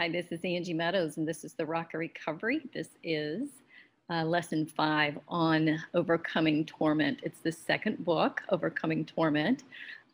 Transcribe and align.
Hi, 0.00 0.08
this 0.08 0.32
is 0.32 0.40
Angie 0.44 0.72
Meadows, 0.72 1.18
and 1.18 1.28
this 1.28 1.44
is 1.44 1.52
the 1.52 1.66
Rock 1.66 1.92
of 1.92 2.00
Recovery. 2.00 2.62
This 2.72 2.88
is 3.04 3.50
uh, 4.08 4.24
lesson 4.24 4.64
five 4.64 5.18
on 5.28 5.78
overcoming 5.92 6.64
torment. 6.64 7.20
It's 7.22 7.40
the 7.40 7.52
second 7.52 8.02
book, 8.02 8.40
Overcoming 8.48 9.04
Torment. 9.04 9.64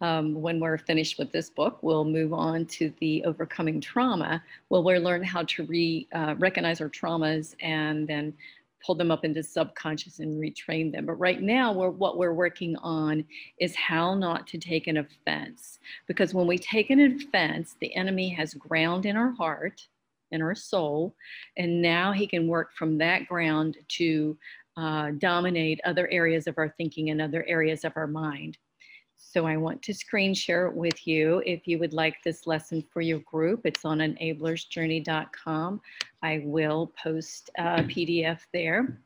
Um, 0.01 0.43
when 0.43 0.59
we're 0.59 0.77
finished 0.77 1.21
with 1.21 1.31
this 1.31 1.51
book, 1.51 1.79
we'll 1.83 2.05
move 2.05 2.33
on 2.33 2.67
to 2.67 2.93
the 2.99 3.23
Overcoming 3.23 3.81
Trauma, 3.81 4.43
where 4.71 4.81
we'll 4.81 5.03
learn 5.03 5.23
how 5.23 5.45
to 5.45 5.63
re, 5.67 6.09
uh, 6.13 6.35
recognize 6.37 6.81
our 6.81 6.89
traumas 6.89 7.55
and 7.61 8.09
then 8.09 8.35
pull 8.85 8.95
them 8.95 9.11
up 9.11 9.25
into 9.25 9.43
subconscious 9.43 10.19
and 10.21 10.41
retrain 10.41 10.93
them. 10.93 11.07
But 11.07 11.15
right 11.15 11.41
now, 11.41 11.73
we're, 11.73 11.91
what 11.91 12.19
we're 12.19 12.35
working 12.35 12.77
on 12.77 13.25
is 13.61 13.75
how 13.75 14.15
not 14.15 14.47
to 14.49 14.59
take 14.59 14.87
an 14.87 14.99
offense. 14.99 15.79
Because 16.07 16.35
when 16.35 16.47
we 16.47 16.59
take 16.59 16.91
an 16.91 17.01
offense, 17.01 17.77
the 17.81 17.95
enemy 17.95 18.29
has 18.31 18.55
ground 18.55 19.07
in 19.07 19.17
our 19.17 19.33
heart, 19.33 19.81
in 20.31 20.43
our 20.43 20.55
soul, 20.55 21.15
and 21.57 21.81
now 21.81 22.13
he 22.13 22.27
can 22.27 22.49
work 22.49 22.73
from 22.73 22.99
that 22.99 23.27
ground 23.29 23.77
to 23.89 24.37
uh, 24.77 25.11
dominate 25.19 25.81
other 25.85 26.09
areas 26.09 26.47
of 26.47 26.59
our 26.59 26.75
thinking 26.77 27.11
and 27.11 27.23
other 27.23 27.45
areas 27.49 27.85
of 27.85 27.93
our 27.97 28.07
mind. 28.07 28.59
So 29.17 29.47
I 29.47 29.57
want 29.57 29.83
to 29.83 29.95
screen 29.95 30.35
share 30.35 30.67
it 30.67 30.75
with 30.75 31.07
you. 31.07 31.43
If 31.45 31.67
you 31.67 31.79
would 31.79 31.93
like 31.93 32.23
this 32.23 32.47
lesson 32.47 32.83
for 32.93 33.01
your 33.01 33.19
group, 33.21 33.63
it's 33.65 33.85
on 33.85 33.99
enablersjourney.com. 33.99 35.81
I 36.23 36.43
will 36.45 36.93
post 37.03 37.51
a 37.59 37.83
PDF 37.83 38.41
there. 38.53 39.01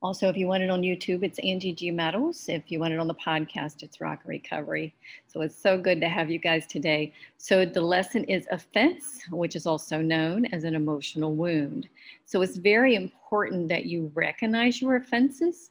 Also, 0.00 0.28
if 0.28 0.36
you 0.36 0.46
want 0.46 0.62
it 0.62 0.70
on 0.70 0.82
YouTube, 0.82 1.24
it's 1.24 1.40
Angie 1.40 1.72
G. 1.72 1.90
Meadows. 1.90 2.48
If 2.48 2.70
you 2.70 2.78
want 2.78 2.94
it 2.94 3.00
on 3.00 3.08
the 3.08 3.14
podcast, 3.14 3.82
it's 3.82 4.00
Rock 4.00 4.20
Recovery. 4.24 4.94
So 5.26 5.40
it's 5.40 5.60
so 5.60 5.76
good 5.76 6.00
to 6.00 6.08
have 6.08 6.30
you 6.30 6.38
guys 6.38 6.68
today. 6.68 7.12
So 7.36 7.64
the 7.66 7.80
lesson 7.80 8.22
is 8.24 8.46
offense, 8.52 9.20
which 9.30 9.56
is 9.56 9.66
also 9.66 10.00
known 10.00 10.46
as 10.46 10.62
an 10.62 10.76
emotional 10.76 11.34
wound. 11.34 11.88
So 12.26 12.42
it's 12.42 12.56
very 12.56 12.94
important 12.94 13.68
that 13.70 13.86
you 13.86 14.12
recognize 14.14 14.80
your 14.80 14.96
offenses 14.96 15.70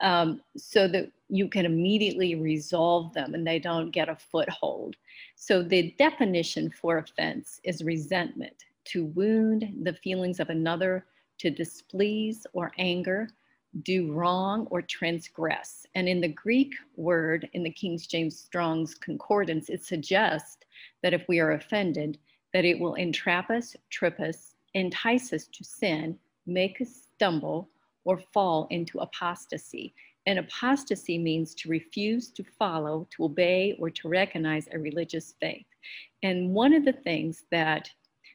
um, 0.00 0.42
so 0.56 0.86
that 0.88 1.10
you 1.34 1.48
can 1.48 1.66
immediately 1.66 2.36
resolve 2.36 3.12
them 3.12 3.34
and 3.34 3.44
they 3.44 3.58
don't 3.58 3.90
get 3.90 4.08
a 4.08 4.14
foothold. 4.14 4.94
So 5.34 5.64
the 5.64 5.92
definition 5.98 6.70
for 6.70 6.98
offense 6.98 7.60
is 7.64 7.82
resentment, 7.82 8.66
to 8.84 9.06
wound 9.06 9.68
the 9.82 9.94
feelings 9.94 10.38
of 10.38 10.48
another, 10.50 11.06
to 11.38 11.50
displease 11.50 12.46
or 12.52 12.70
anger, 12.78 13.28
do 13.82 14.12
wrong 14.12 14.68
or 14.70 14.80
transgress. 14.80 15.84
And 15.96 16.08
in 16.08 16.20
the 16.20 16.28
Greek 16.28 16.72
word, 16.94 17.48
in 17.52 17.64
the 17.64 17.70
King 17.70 17.98
James 17.98 18.38
Strong's 18.38 18.94
Concordance, 18.94 19.68
it 19.68 19.82
suggests 19.82 20.58
that 21.02 21.14
if 21.14 21.26
we 21.26 21.40
are 21.40 21.54
offended, 21.54 22.16
that 22.52 22.64
it 22.64 22.78
will 22.78 22.94
entrap 22.94 23.50
us, 23.50 23.74
trip 23.90 24.20
us, 24.20 24.54
entice 24.74 25.32
us 25.32 25.48
to 25.48 25.64
sin, 25.64 26.16
make 26.46 26.80
us 26.80 27.08
stumble, 27.16 27.68
or 28.04 28.18
fall 28.32 28.68
into 28.70 29.00
apostasy. 29.00 29.92
And 30.26 30.38
apostasy 30.38 31.18
means 31.18 31.54
to 31.56 31.68
refuse 31.68 32.30
to 32.30 32.44
follow, 32.58 33.06
to 33.10 33.24
obey, 33.24 33.76
or 33.78 33.90
to 33.90 34.08
recognize 34.08 34.68
a 34.72 34.78
religious 34.78 35.34
faith. 35.40 35.66
And 36.22 36.54
one 36.54 36.72
of 36.72 36.84
the 36.84 36.92
things 36.92 37.44
that 37.50 37.90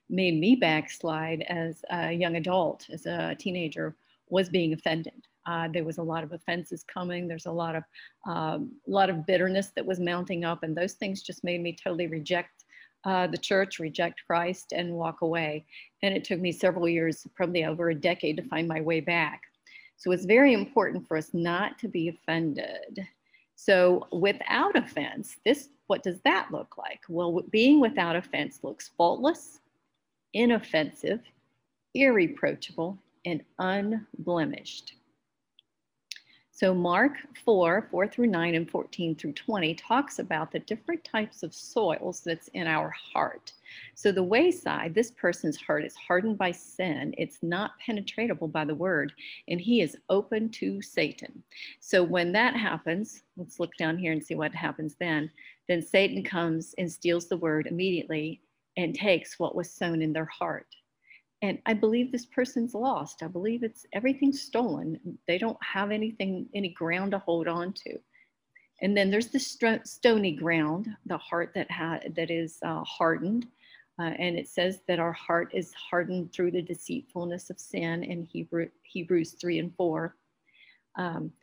made 0.09 0.40
me 0.40 0.56
backslide 0.56 1.42
as 1.44 1.84
a 1.90 2.12
young 2.12 2.36
adult, 2.36 2.88
as 2.92 3.06
a 3.06 3.36
teenager, 3.40 3.96
was 4.30 4.50
being 4.50 4.73
offended. 4.73 5.26
Uh, 5.46 5.68
there 5.68 5.84
was 5.84 5.98
a 5.98 6.04
lot 6.04 6.23
of 6.23 6.31
offenses 6.31 6.84
coming. 6.84 7.28
There's 7.28 7.47
a 7.47 7.52
lot 7.52 7.75
of 7.75 7.84
um, 8.28 8.72
lot 8.86 9.09
of 9.09 9.25
bitterness 9.25 9.72
that 9.75 9.86
was 9.86 10.00
mounting 10.00 10.46
up, 10.46 10.62
and 10.63 10.78
those 10.78 10.94
things 10.94 11.24
just 11.24 11.44
made 11.44 11.62
me 11.62 11.75
totally 11.75 12.08
reject 12.08 12.66
uh, 13.06 13.28
the 13.28 13.38
church, 13.38 13.80
reject 13.80 14.22
Christ, 14.28 14.74
and 14.74 14.94
walk 14.94 15.22
away. 15.22 15.66
And 16.03 16.13
it 16.13 16.24
took 16.24 16.40
me 16.40 16.52
several 16.52 16.88
years, 16.88 17.25
probably 17.36 17.66
over 17.66 17.90
a 17.90 17.96
decade, 17.96 18.38
to 18.38 18.44
find 18.44 18.68
my 18.68 18.81
way 18.81 19.00
back. 19.00 19.44
So 20.00 20.12
it's 20.12 20.26
very 20.26 20.54
important 20.54 21.06
for 21.08 21.18
us 21.18 21.34
not 21.34 21.78
to 21.80 21.90
be 21.90 22.08
offended. 22.08 23.06
So 23.56 24.08
without 24.14 24.78
offense, 24.78 25.36
this 25.46 25.68
what 25.88 26.04
does 26.04 26.22
that 26.22 26.48
look 26.52 26.78
like? 26.78 27.02
Well, 27.10 27.42
being 27.52 27.82
without 27.82 28.16
offense 28.16 28.60
looks 28.64 28.92
faultless, 28.96 29.60
inoffensive, 30.34 31.20
irreproachable, 31.94 32.98
and 33.26 33.44
unblemished. 33.58 34.94
So 36.59 36.74
Mark 36.74 37.14
4, 37.46 37.88
4 37.90 38.08
through 38.09 38.28
9 38.28 38.53
and 38.53 38.70
14 38.70 39.16
through 39.16 39.31
20 39.31 39.75
talks 39.75 40.20
about 40.20 40.52
the 40.52 40.59
different 40.59 41.02
types 41.06 41.42
of 41.42 41.56
soils 41.56 42.20
that's 42.20 42.50
in 42.50 42.68
our 42.68 42.90
heart. 42.90 43.53
So 43.96 44.12
the 44.12 44.24
wayside, 44.24 44.94
this 44.94 45.09
person's 45.12 45.56
heart 45.56 45.86
is 45.86 45.96
hardened 45.96 46.38
by 46.38 46.52
sin. 46.52 47.16
It's 47.18 47.38
not 47.42 47.80
penetratable 47.80 48.52
by 48.52 48.66
the 48.66 48.75
word, 48.75 49.14
and 49.48 49.62
he 49.62 49.80
is 49.80 49.96
open 50.09 50.50
to 50.50 50.81
Satan. 50.81 51.42
So 51.80 52.03
when 52.03 52.34
that 52.34 52.58
happens, 52.58 53.24
let's 53.38 53.62
look 53.62 53.78
down 53.78 53.98
here 53.98 54.12
and 54.12 54.22
see 54.22 54.36
what 54.36 54.53
happens 54.53 54.98
then. 55.00 55.31
Then 55.69 55.81
Satan 55.81 56.25
comes 56.25 56.75
and 56.78 56.92
steals 56.92 57.30
the 57.30 57.38
word 57.38 57.68
immediately 57.68 58.42
and 58.75 58.94
takes 58.94 59.40
what 59.40 59.56
was 59.56 59.72
sown 59.72 60.02
in 60.02 60.12
their 60.12 60.25
heart 60.25 60.75
and 61.41 61.59
i 61.66 61.73
believe 61.73 62.11
this 62.11 62.25
person's 62.25 62.73
lost 62.73 63.23
i 63.23 63.27
believe 63.27 63.63
it's 63.63 63.85
everything's 63.94 64.41
stolen 64.41 65.00
they 65.27 65.38
don't 65.38 65.57
have 65.63 65.91
anything 65.91 66.47
any 66.53 66.69
ground 66.69 67.11
to 67.11 67.19
hold 67.19 67.47
on 67.47 67.73
to 67.73 67.97
and 68.81 68.95
then 68.95 69.09
there's 69.09 69.29
the 69.29 69.39
st- 69.39 69.88
stony 69.88 70.33
ground 70.33 70.88
the 71.05 71.17
heart 71.17 71.51
that 71.53 71.69
ha- 71.72 72.00
that 72.16 72.31
is 72.31 72.59
uh, 72.63 72.83
hardened 72.83 73.47
uh, 74.00 74.13
and 74.17 74.38
it 74.38 74.47
says 74.47 74.79
that 74.88 75.00
our 75.00 75.11
heart 75.11 75.51
is 75.53 75.73
hardened 75.73 76.31
through 76.31 76.51
the 76.51 76.61
deceitfulness 76.61 77.50
of 77.50 77.59
sin 77.59 78.03
in 78.03 78.23
Hebrew, 78.23 78.69
Hebrews 78.83 79.31
3 79.33 79.59
and 79.59 79.75
4. 79.75 80.16
Um, 80.95 81.33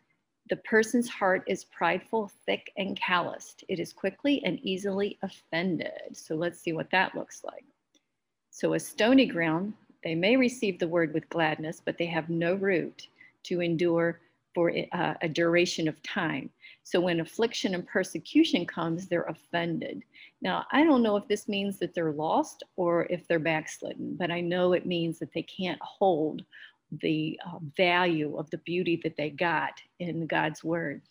the 0.49 0.57
person's 0.57 1.09
heart 1.09 1.45
is 1.47 1.65
prideful, 1.67 2.31
thick, 2.47 2.73
and 2.79 2.99
calloused. 2.99 3.65
It 3.69 3.79
is 3.79 3.93
quickly 3.93 4.43
and 4.45 4.59
easily 4.63 5.19
offended. 5.23 6.17
So 6.17 6.35
let's 6.35 6.61
see 6.61 6.73
what 6.73 6.91
that 6.93 7.15
looks 7.15 7.43
like. 7.45 7.65
So, 8.51 8.73
a 8.73 8.81
stony 8.81 9.27
ground, 9.27 9.75
they 10.07 10.15
may 10.15 10.37
receive 10.37 10.79
the 10.79 10.87
word 10.87 11.13
with 11.13 11.29
gladness, 11.31 11.83
but 11.85 11.99
they 11.99 12.07
have 12.07 12.31
no 12.31 12.55
root 12.55 13.09
to 13.43 13.61
endure 13.61 14.21
for 14.55 14.73
uh, 14.93 15.15
a 15.21 15.29
duration 15.29 15.89
of 15.89 16.01
time. 16.05 16.49
So 16.85 17.01
when 17.01 17.19
affliction 17.19 17.75
and 17.75 17.85
persecution 17.85 18.67
comes, 18.67 19.09
they're 19.09 19.25
offended. 19.25 20.05
Now, 20.41 20.65
I 20.71 20.85
don't 20.85 21.03
know 21.03 21.17
if 21.17 21.27
this 21.27 21.49
means 21.49 21.81
that 21.81 21.93
they're 21.93 22.13
lost 22.13 22.63
or 22.77 23.07
if 23.11 23.27
they're 23.27 23.41
backslidden, 23.41 24.15
but 24.17 24.31
I 24.31 24.41
know 24.41 24.75
it 24.75 24.87
means 24.87 25.19
that 25.19 25.33
they 25.35 25.43
can't 25.43 25.83
hold 25.83 26.45
the 27.01 27.37
uh, 27.45 27.59
value 27.77 28.37
of 28.39 28.49
the 28.51 28.59
beauty 28.59 29.01
that 29.03 29.17
they 29.17 29.31
got 29.31 29.73
in 29.99 30.29
God's 30.29 30.63
word. 30.63 31.03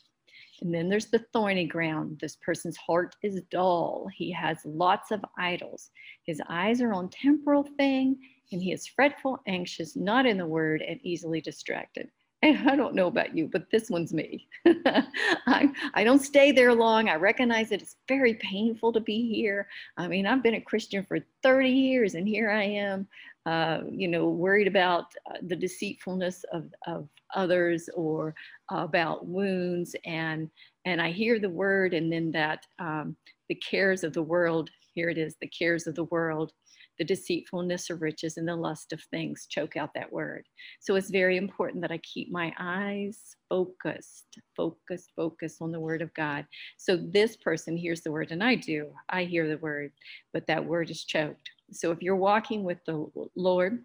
And 0.62 0.74
then 0.74 0.90
there's 0.90 1.08
the 1.08 1.26
thorny 1.34 1.66
ground. 1.66 2.20
This 2.22 2.38
person's 2.38 2.78
heart 2.78 3.16
is 3.22 3.42
dull. 3.52 4.08
He 4.14 4.32
has 4.32 4.58
lots 4.66 5.12
of 5.12 5.24
idols. 5.38 5.90
His 6.24 6.42
eyes 6.48 6.82
are 6.82 6.94
on 6.94 7.10
temporal 7.10 7.64
thing 7.78 8.18
and 8.52 8.62
he 8.62 8.72
is 8.72 8.88
fretful, 8.88 9.40
anxious, 9.48 9.96
not 9.96 10.26
in 10.26 10.38
the 10.38 10.46
word, 10.46 10.82
and 10.82 11.00
easily 11.04 11.42
distracted. 11.42 12.10
And 12.42 12.58
I 12.70 12.76
don't 12.76 12.96
know 12.96 13.08
about 13.08 13.36
you, 13.36 13.50
but 13.52 13.70
this 13.72 13.90
one's 13.90 14.14
me. 14.14 14.48
I, 14.66 15.72
I 15.94 16.04
don't 16.04 16.20
stay 16.20 16.52
there 16.52 16.74
long. 16.74 17.10
I 17.10 17.16
recognize 17.16 17.70
that 17.70 17.82
it's 17.82 17.98
very 18.08 18.36
painful 18.36 18.94
to 18.94 19.00
be 19.00 19.28
here. 19.28 19.68
I 19.98 20.08
mean, 20.08 20.26
I've 20.26 20.44
been 20.44 20.56
a 20.56 20.62
Christian 20.62 21.04
for 21.04 21.20
30 21.44 21.70
years, 21.70 22.16
and 22.16 22.28
here 22.28 22.52
I 22.52 22.64
am, 22.64 23.08
uh, 23.46 23.82
you 23.90 24.08
know, 24.08 24.30
worried 24.30 24.68
about 24.68 25.06
uh, 25.30 25.38
the 25.42 25.56
deceitfulness 25.56 26.44
of, 26.52 26.72
of 26.88 27.08
others 27.36 27.90
or 27.96 28.34
about 28.72 29.28
wounds. 29.28 29.96
And, 30.06 30.50
and 30.86 31.02
I 31.02 31.12
hear 31.12 31.40
the 31.40 31.50
word, 31.50 31.94
and 31.94 32.12
then 32.12 32.32
that 32.32 32.66
um, 32.80 33.16
the 33.50 33.56
cares 33.56 34.04
of 34.04 34.14
the 34.14 34.24
world, 34.24 34.70
here 34.94 35.10
it 35.10 35.18
is, 35.18 35.36
the 35.40 35.48
cares 35.48 35.88
of 35.88 35.96
the 35.96 36.06
world 36.06 36.52
the 36.98 37.06
deceitfulness 37.06 37.90
of 37.90 38.02
riches 38.02 38.38
and 38.38 38.48
the 38.48 38.56
lust 38.56 38.94
of 38.94 39.02
things 39.04 39.48
choke 39.50 39.76
out 39.76 39.94
that 39.96 40.12
word. 40.12 40.46
So 40.80 40.96
it's 40.96 41.10
very 41.10 41.38
important 41.38 41.82
that 41.82 41.92
I 41.92 41.98
keep 42.00 42.32
my 42.32 42.54
eyes 42.60 43.36
focused, 43.50 44.40
focused, 44.56 45.12
focused 45.16 45.62
on 45.62 45.72
the 45.72 45.80
word 45.80 46.02
of 46.02 46.14
God. 46.14 46.46
So 46.78 46.98
this 46.98 47.36
person 47.38 47.76
hears 47.76 48.02
the 48.02 48.12
word, 48.12 48.32
and 48.32 48.44
I 48.44 48.56
do. 48.56 48.92
I 49.10 49.24
hear 49.26 49.48
the 49.48 49.58
word, 49.58 49.92
but 50.34 50.48
that 50.48 50.66
word 50.66 50.90
is 50.90 51.04
choked. 51.04 51.50
So 51.72 51.92
if 51.92 52.02
you're 52.02 52.16
walking 52.16 52.64
with 52.64 52.80
the 52.86 53.06
Lord, 53.36 53.84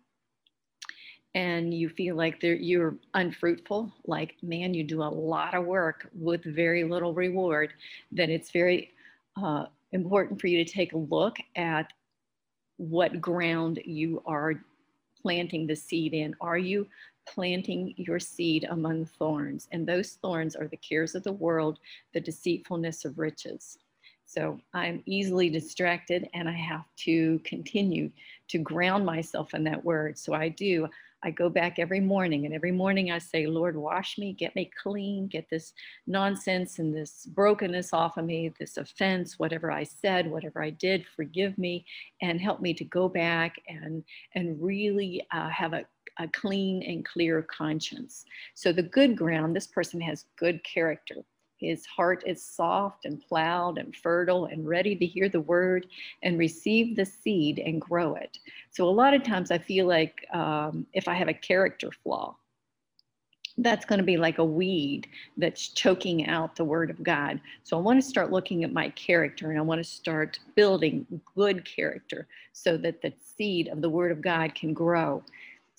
and 1.35 1.73
you 1.73 1.89
feel 1.89 2.17
like 2.17 2.39
you're 2.43 2.97
unfruitful, 3.15 3.93
like, 4.07 4.37
man, 4.43 4.75
you 4.75 4.83
do 4.83 5.03
a 5.03 5.05
lot 5.05 5.55
of 5.55 5.65
work 5.65 6.09
with 6.13 6.43
very 6.45 6.85
little 6.85 7.15
reward, 7.15 7.73
then 8.11 8.31
it's 8.31 8.51
very 8.51 8.91
uh, 9.41 9.67
important 9.93 10.41
for 10.41 10.49
you 10.49 10.65
to 10.65 10.71
take 10.71 10.93
a 10.93 10.99
look 10.99 11.37
at 11.57 11.93
what 12.79 13.21
ground 13.21 13.81
you 13.85 14.23
are 14.27 14.55
planting 15.21 15.67
the 15.67 15.77
seed 15.77 16.15
in. 16.15 16.35
Are 16.41 16.59
you 16.59 16.87
planting 17.29 17.95
your 17.97 18.19
seed 18.19 18.67
among 18.71 19.05
thorns? 19.05 19.69
And 19.71 19.87
those 19.87 20.13
thorns 20.13 20.57
are 20.57 20.67
the 20.67 20.77
cares 20.79 21.15
of 21.15 21.23
the 21.23 21.33
world, 21.33 21.79
the 22.13 22.21
deceitfulness 22.21 23.05
of 23.05 23.19
riches. 23.19 23.79
So 24.25 24.61
I'm 24.75 25.03
easily 25.07 25.51
distracted 25.51 26.29
and 26.35 26.49
I 26.49 26.53
have 26.53 26.85
to 26.99 27.41
continue 27.41 28.11
to 28.49 28.59
ground 28.59 29.05
myself 29.05 29.55
in 29.55 29.65
that 29.65 29.85
word. 29.85 30.17
So 30.19 30.35
I 30.35 30.49
do. 30.49 30.89
I 31.23 31.31
go 31.31 31.49
back 31.51 31.79
every 31.79 32.01
morning, 32.01 32.47
and 32.47 32.55
every 32.55 32.73
morning 32.73 33.11
I 33.11 33.19
say, 33.19 33.47
Lord, 33.47 33.77
wash 33.77 34.17
me, 34.17 34.33
get 34.33 34.55
me 34.57 34.71
clean, 34.83 35.27
get 35.27 35.49
this 35.51 35.73
nonsense 36.07 36.79
and 36.79 36.95
this 36.95 37.27
brokenness 37.27 37.93
off 37.93 38.17
of 38.17 38.25
me, 38.25 38.53
this 38.59 38.77
offense, 38.77 39.39
whatever 39.39 39.71
I 39.71 39.85
said, 39.85 40.31
whatever 40.31 40.63
I 40.63 40.71
did, 40.71 41.05
forgive 41.15 41.59
me, 41.59 41.85
and 42.23 42.41
help 42.41 42.61
me 42.61 42.73
to 42.75 42.85
go 42.85 43.09
back 43.09 43.57
and, 43.69 44.03
and 44.35 44.61
really 44.63 45.27
uh, 45.33 45.49
have 45.51 45.75
a, 45.75 45.85
a 46.19 46.29
clean 46.29 46.83
and 46.83 47.05
clear 47.05 47.43
conscience. 47.43 48.25
So, 48.55 48.73
the 48.73 48.83
good 48.83 49.17
ground, 49.17 49.55
this 49.55 49.67
person 49.67 50.01
has 50.01 50.25
good 50.39 50.63
character. 50.65 51.25
His 51.61 51.85
heart 51.85 52.25
is 52.27 52.43
soft 52.43 53.05
and 53.05 53.21
plowed 53.21 53.79
and 53.79 53.95
fertile 53.95 54.47
and 54.47 54.67
ready 54.67 54.97
to 54.97 55.07
hear 55.07 55.29
the 55.29 55.43
word 55.43 55.87
and 56.23 56.39
receive 56.39 56.97
the 56.97 57.05
seed 57.05 57.59
and 57.59 57.81
grow 57.81 58.15
it. 58.15 58.39
So, 58.71 58.89
a 58.89 58.91
lot 58.91 59.15
of 59.15 59.23
times 59.23 59.51
I 59.51 59.59
feel 59.59 59.87
like 59.87 60.27
um, 60.33 60.87
if 60.95 61.07
I 61.07 61.15
have 61.15 61.29
a 61.29 61.35
character 61.35 61.91
flaw, 62.03 62.37
that's 63.59 63.85
going 63.85 63.99
to 63.99 64.05
be 64.05 64.17
like 64.17 64.39
a 64.39 64.45
weed 64.45 65.07
that's 65.37 65.69
choking 65.69 66.27
out 66.27 66.57
the 66.57 66.65
word 66.65 66.91
of 66.91 67.03
God. 67.03 67.41
So 67.63 67.77
I 67.77 67.81
want 67.81 68.03
to 68.03 68.09
start 68.09 68.33
looking 68.33 68.65
at 68.65 68.73
my 68.73 68.89
character 68.91 69.51
and 69.51 69.59
I 69.59 69.63
want 69.63 69.81
to 69.81 69.89
start 69.89 70.39
building 70.55 71.07
good 71.35 71.65
character 71.65 72.27
so 72.53 72.77
that 72.79 73.03
the 73.03 73.13
seed 73.37 73.69
of 73.69 73.83
the 73.83 73.91
word 73.91 74.13
of 74.13 74.23
God 74.23 74.55
can 74.55 74.73
grow. 74.73 75.23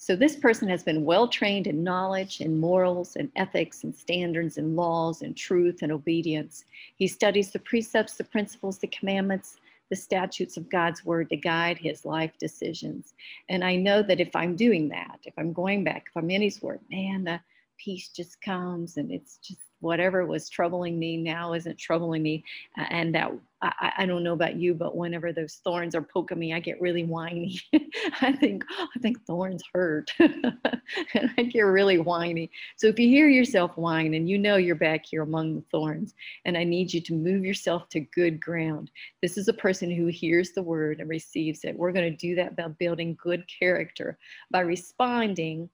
So 0.02 0.16
this 0.16 0.36
person 0.36 0.68
has 0.70 0.82
been 0.82 1.06
well 1.06 1.28
trained 1.28 1.68
in 1.68 1.84
knowledge 1.84 2.42
and 2.42 2.60
morals 2.60 3.18
and 3.18 3.32
ethics 3.36 3.84
and 3.84 3.96
standards 3.96 4.58
and 4.58 4.76
laws 4.76 5.22
and 5.22 5.38
truth 5.38 5.84
and 5.84 5.92
obedience. 5.92 6.66
He 6.96 7.08
studies 7.08 7.52
the 7.52 7.60
precepts, 7.60 8.16
the 8.16 8.24
principles, 8.24 8.80
the 8.80 8.88
commandments, 8.88 9.58
the 9.92 9.96
statutes 9.96 10.58
of 10.58 10.72
God's 10.72 11.06
word 11.06 11.30
to 11.30 11.36
guide 11.36 11.78
his 11.78 12.04
life 12.04 12.32
decisions. 12.40 13.14
And 13.48 13.64
I 13.64 13.76
know 13.76 14.02
that 14.02 14.20
if 14.20 14.36
I'm 14.36 14.56
doing 14.56 14.90
that, 14.90 15.20
if 15.26 15.36
I'm 15.38 15.54
going 15.54 15.84
back, 15.84 16.08
if 16.08 16.18
I'm 16.18 16.32
in 16.32 16.42
his 16.42 16.64
word, 16.64 16.80
man, 16.90 17.24
the 17.24 17.40
peace 17.78 18.10
just 18.10 18.42
comes 18.42 18.98
and 18.98 19.12
it's 19.12 19.38
just 19.38 19.62
whatever 19.82 20.26
was 20.26 20.50
troubling 20.50 20.98
me 20.98 21.18
now 21.18 21.54
isn't 21.54 21.78
troubling 21.78 22.24
me. 22.24 22.44
And 22.78 23.14
that 23.16 23.32
I, 23.62 23.94
I, 24.00 24.06
don't 24.06 24.24
know 24.24 24.34
about 24.34 24.56
you, 24.56 24.74
but 24.74 24.96
whenever 24.96 25.32
those 25.32 25.56
thorns 25.64 25.94
are 25.94 26.02
poking 26.02 26.40
me, 26.40 26.54
I 26.54 26.60
get 26.60 26.82
really 26.82 27.04
whiny. 27.04 27.60
I 28.22 28.32
think 28.32 28.64
oh, 28.72 28.88
I 28.96 29.00
think 29.00 29.24
thorns 29.26 29.64
hurt, 29.74 30.12
and 30.20 31.32
I 31.38 31.44
get 31.44 31.62
really 31.62 32.00
whiny. 32.00 32.50
So 32.78 32.88
if 32.88 32.98
you 32.98 33.08
hear 33.08 33.30
yourself 33.30 33.78
whine 33.78 34.16
and 34.16 34.28
you 34.28 34.38
know 34.40 34.56
you're 34.56 34.76
back 34.76 35.06
here 35.06 35.22
among 35.22 35.56
the 35.56 35.64
thorns, 35.72 36.16
and 36.46 36.58
I 36.58 36.64
need 36.64 36.92
you 36.92 37.02
to 37.02 37.14
move 37.14 37.46
yourself 37.46 37.88
to 37.90 38.00
good 38.00 38.42
ground. 38.42 38.90
This 39.22 39.38
is 39.38 39.48
a 39.48 39.54
person 39.54 39.92
who 39.92 40.08
hears 40.08 40.52
the 40.52 40.64
word 40.64 41.00
and 41.00 41.10
receives 41.10 41.64
it. 41.64 41.78
We're 41.78 41.92
going 41.92 42.10
to 42.10 42.18
do 42.18 42.36
that 42.36 42.56
by 42.56 42.68
building 42.68 43.18
good 43.22 43.46
character, 43.48 44.18
by 44.50 44.62
responding 44.62 45.70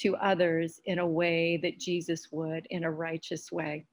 to 0.00 0.16
others 0.16 0.80
in 0.84 0.98
a 0.98 1.06
way 1.06 1.56
that 1.58 1.78
Jesus 1.78 2.28
would, 2.30 2.66
in 2.70 2.84
a 2.84 2.90
righteous 2.90 3.50
way, 3.52 3.84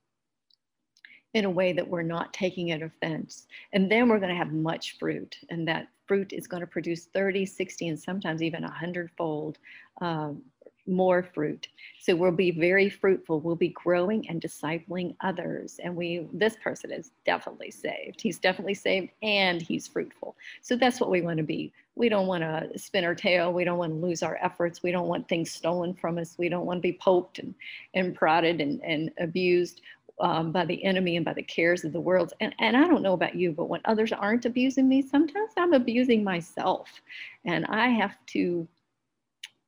in 1.34 1.46
a 1.46 1.50
way 1.50 1.74
that 1.74 1.88
we're 1.88 2.02
not 2.02 2.34
taking 2.34 2.72
an 2.72 2.84
offense. 2.84 3.48
And 3.74 3.92
then 3.92 4.08
we're 4.08 4.20
going 4.20 4.30
to 4.30 4.38
have 4.38 4.54
much 4.54 4.98
fruit, 4.98 5.38
and 5.50 5.68
that 5.68 5.88
fruit 6.08 6.34
is 6.34 6.48
going 6.48 6.62
to 6.62 6.68
produce 6.68 7.06
30, 7.06 7.46
60, 7.46 7.88
and 7.90 8.00
sometimes 8.00 8.42
even 8.42 8.64
a 8.64 8.72
hundredfold 8.72 9.58
um, 10.02 10.42
more 10.88 11.24
fruit. 11.24 11.68
So 12.00 12.16
we'll 12.16 12.32
be 12.32 12.52
very 12.52 12.90
fruitful. 12.90 13.40
We'll 13.40 13.56
be 13.56 13.70
growing 13.70 14.30
and 14.30 14.42
discipling 14.42 15.16
others. 15.22 15.80
And 15.84 15.96
we 15.96 16.28
this 16.34 16.56
person 16.64 16.92
is 16.92 17.12
definitely 17.26 17.72
saved. 17.72 18.22
He's 18.22 18.40
definitely 18.40 18.76
saved 18.76 19.10
and 19.24 19.62
he's 19.62 19.88
fruitful. 19.88 20.36
So 20.62 20.76
that's 20.76 21.00
what 21.00 21.10
we 21.10 21.22
want 21.22 21.38
to 21.38 21.44
be. 21.44 21.74
We 21.96 22.10
don't 22.10 22.28
want 22.28 22.44
to 22.44 22.78
spin 22.78 23.06
our 23.06 23.16
tail. 23.16 23.54
We 23.54 23.64
don't 23.64 23.78
want 23.78 23.94
to 23.94 24.06
lose 24.06 24.22
our 24.22 24.38
efforts. 24.42 24.84
We 24.84 24.92
don't 24.92 25.08
want 25.08 25.28
things 25.28 25.52
stolen 25.52 25.94
from 25.94 26.18
us. 26.18 26.36
We 26.38 26.50
don't 26.50 26.66
want 26.66 26.78
to 26.80 26.82
be 26.82 26.94
poked 26.94 27.40
and, 27.40 27.56
and 27.94 28.14
prodded 28.14 28.62
and, 28.62 28.84
and 28.84 29.12
abused. 29.20 29.82
Um, 30.22 30.54
by 30.54 30.64
the 30.64 30.82
enemy 30.86 31.18
and 31.18 31.26
by 31.26 31.34
the 31.34 31.44
cares 31.44 31.84
of 31.84 31.92
the 31.92 32.00
world. 32.00 32.32
And, 32.40 32.56
and 32.60 32.78
I 32.78 32.88
don't 32.88 33.02
know 33.02 33.12
about 33.12 33.36
you, 33.36 33.52
but 33.52 33.68
when 33.68 33.82
others 33.84 34.14
aren't 34.14 34.46
abusing 34.46 34.88
me, 34.88 35.02
sometimes 35.02 35.52
I'm 35.58 35.74
abusing 35.74 36.24
myself. 36.24 37.02
And 37.44 37.66
I 37.66 37.90
have 37.90 38.16
to 38.28 38.66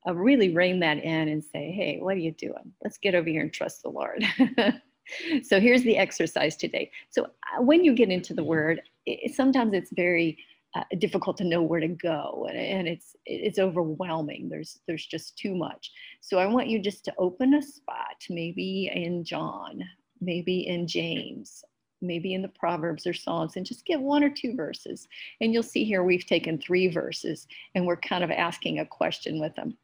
uh, 0.07 0.13
really 0.13 0.53
rein 0.53 0.79
that 0.79 0.97
in 1.03 1.27
and 1.27 1.43
say, 1.43 1.71
hey, 1.71 1.97
what 1.99 2.15
are 2.15 2.19
you 2.19 2.31
doing? 2.31 2.73
Let's 2.83 2.97
get 2.97 3.15
over 3.15 3.29
here 3.29 3.41
and 3.41 3.53
trust 3.53 3.83
the 3.83 3.89
Lord. 3.89 4.23
so 5.43 5.59
here's 5.59 5.83
the 5.83 5.97
exercise 5.97 6.55
today. 6.55 6.91
So 7.09 7.23
uh, 7.25 7.61
when 7.61 7.83
you 7.83 7.93
get 7.93 8.09
into 8.09 8.33
the 8.33 8.43
word, 8.43 8.81
it, 9.05 9.33
sometimes 9.35 9.73
it's 9.73 9.91
very 9.91 10.37
uh, 10.75 10.83
difficult 10.99 11.37
to 11.37 11.43
know 11.43 11.61
where 11.61 11.79
to 11.79 11.87
go 11.87 12.45
and, 12.49 12.57
and, 12.57 12.87
it's 12.87 13.15
it's 13.25 13.57
overwhelming 13.57 14.49
there's 14.49 14.79
there's 14.85 15.05
just 15.05 15.37
too 15.37 15.55
much 15.55 15.91
so 16.21 16.37
i 16.37 16.45
want 16.45 16.67
you 16.67 16.77
just 16.77 17.05
to 17.05 17.13
open 17.17 17.53
a 17.53 17.61
spot 17.61 18.17
maybe 18.29 18.91
in 18.93 19.23
john 19.23 19.81
maybe 20.19 20.67
in 20.67 20.85
james 20.85 21.63
maybe 22.01 22.33
in 22.33 22.41
the 22.41 22.49
proverbs 22.49 23.07
or 23.07 23.13
psalms 23.13 23.55
and 23.55 23.65
just 23.65 23.85
get 23.85 23.99
one 23.99 24.23
or 24.23 24.29
two 24.29 24.55
verses 24.55 25.07
and 25.41 25.53
you'll 25.53 25.63
see 25.63 25.83
here 25.83 26.03
we've 26.03 26.25
taken 26.25 26.57
three 26.57 26.87
verses 26.87 27.47
and 27.73 27.85
we're 27.85 27.95
kind 27.95 28.23
of 28.23 28.29
asking 28.29 28.79
a 28.79 28.85
question 28.85 29.39
with 29.39 29.55
them 29.55 29.75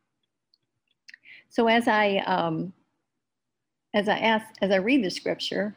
so 1.54 1.68
as 1.68 1.88
I 1.88 2.18
um, 2.26 2.74
as 3.94 4.10
I 4.10 4.18
ask, 4.18 4.48
as 4.64 4.72
I 4.72 4.78
read 4.78 5.04
the 5.04 5.12
scripture, 5.12 5.76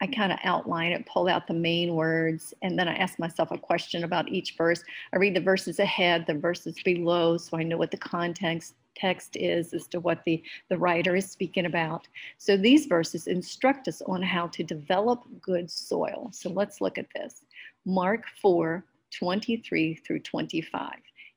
I 0.00 0.06
kind 0.06 0.30
of 0.30 0.38
outline 0.44 0.92
it, 0.92 1.04
pull 1.04 1.26
out 1.26 1.48
the 1.48 1.54
main 1.54 1.96
words, 1.96 2.54
and 2.62 2.78
then 2.78 2.86
I 2.86 2.94
ask 2.94 3.18
myself 3.18 3.50
a 3.50 3.58
question 3.58 4.04
about 4.04 4.28
each 4.28 4.54
verse. 4.56 4.84
I 5.12 5.16
read 5.16 5.34
the 5.34 5.40
verses 5.40 5.80
ahead, 5.80 6.26
the 6.28 6.34
verses 6.34 6.76
below, 6.84 7.38
so 7.38 7.58
I 7.58 7.64
know 7.64 7.76
what 7.76 7.90
the 7.90 7.96
context 7.96 8.74
text 8.94 9.36
is 9.36 9.74
as 9.74 9.88
to 9.88 9.98
what 9.98 10.22
the, 10.24 10.42
the 10.70 10.78
writer 10.78 11.16
is 11.16 11.28
speaking 11.28 11.66
about. 11.66 12.06
So 12.38 12.56
these 12.56 12.86
verses 12.86 13.26
instruct 13.26 13.88
us 13.88 14.00
on 14.06 14.22
how 14.22 14.46
to 14.46 14.62
develop 14.62 15.24
good 15.42 15.68
soil. 15.70 16.30
So 16.32 16.50
let's 16.50 16.80
look 16.80 16.98
at 16.98 17.08
this. 17.14 17.42
Mark 17.84 18.22
4, 18.40 18.84
23 19.10 19.96
through 19.96 20.20
25. 20.20 20.92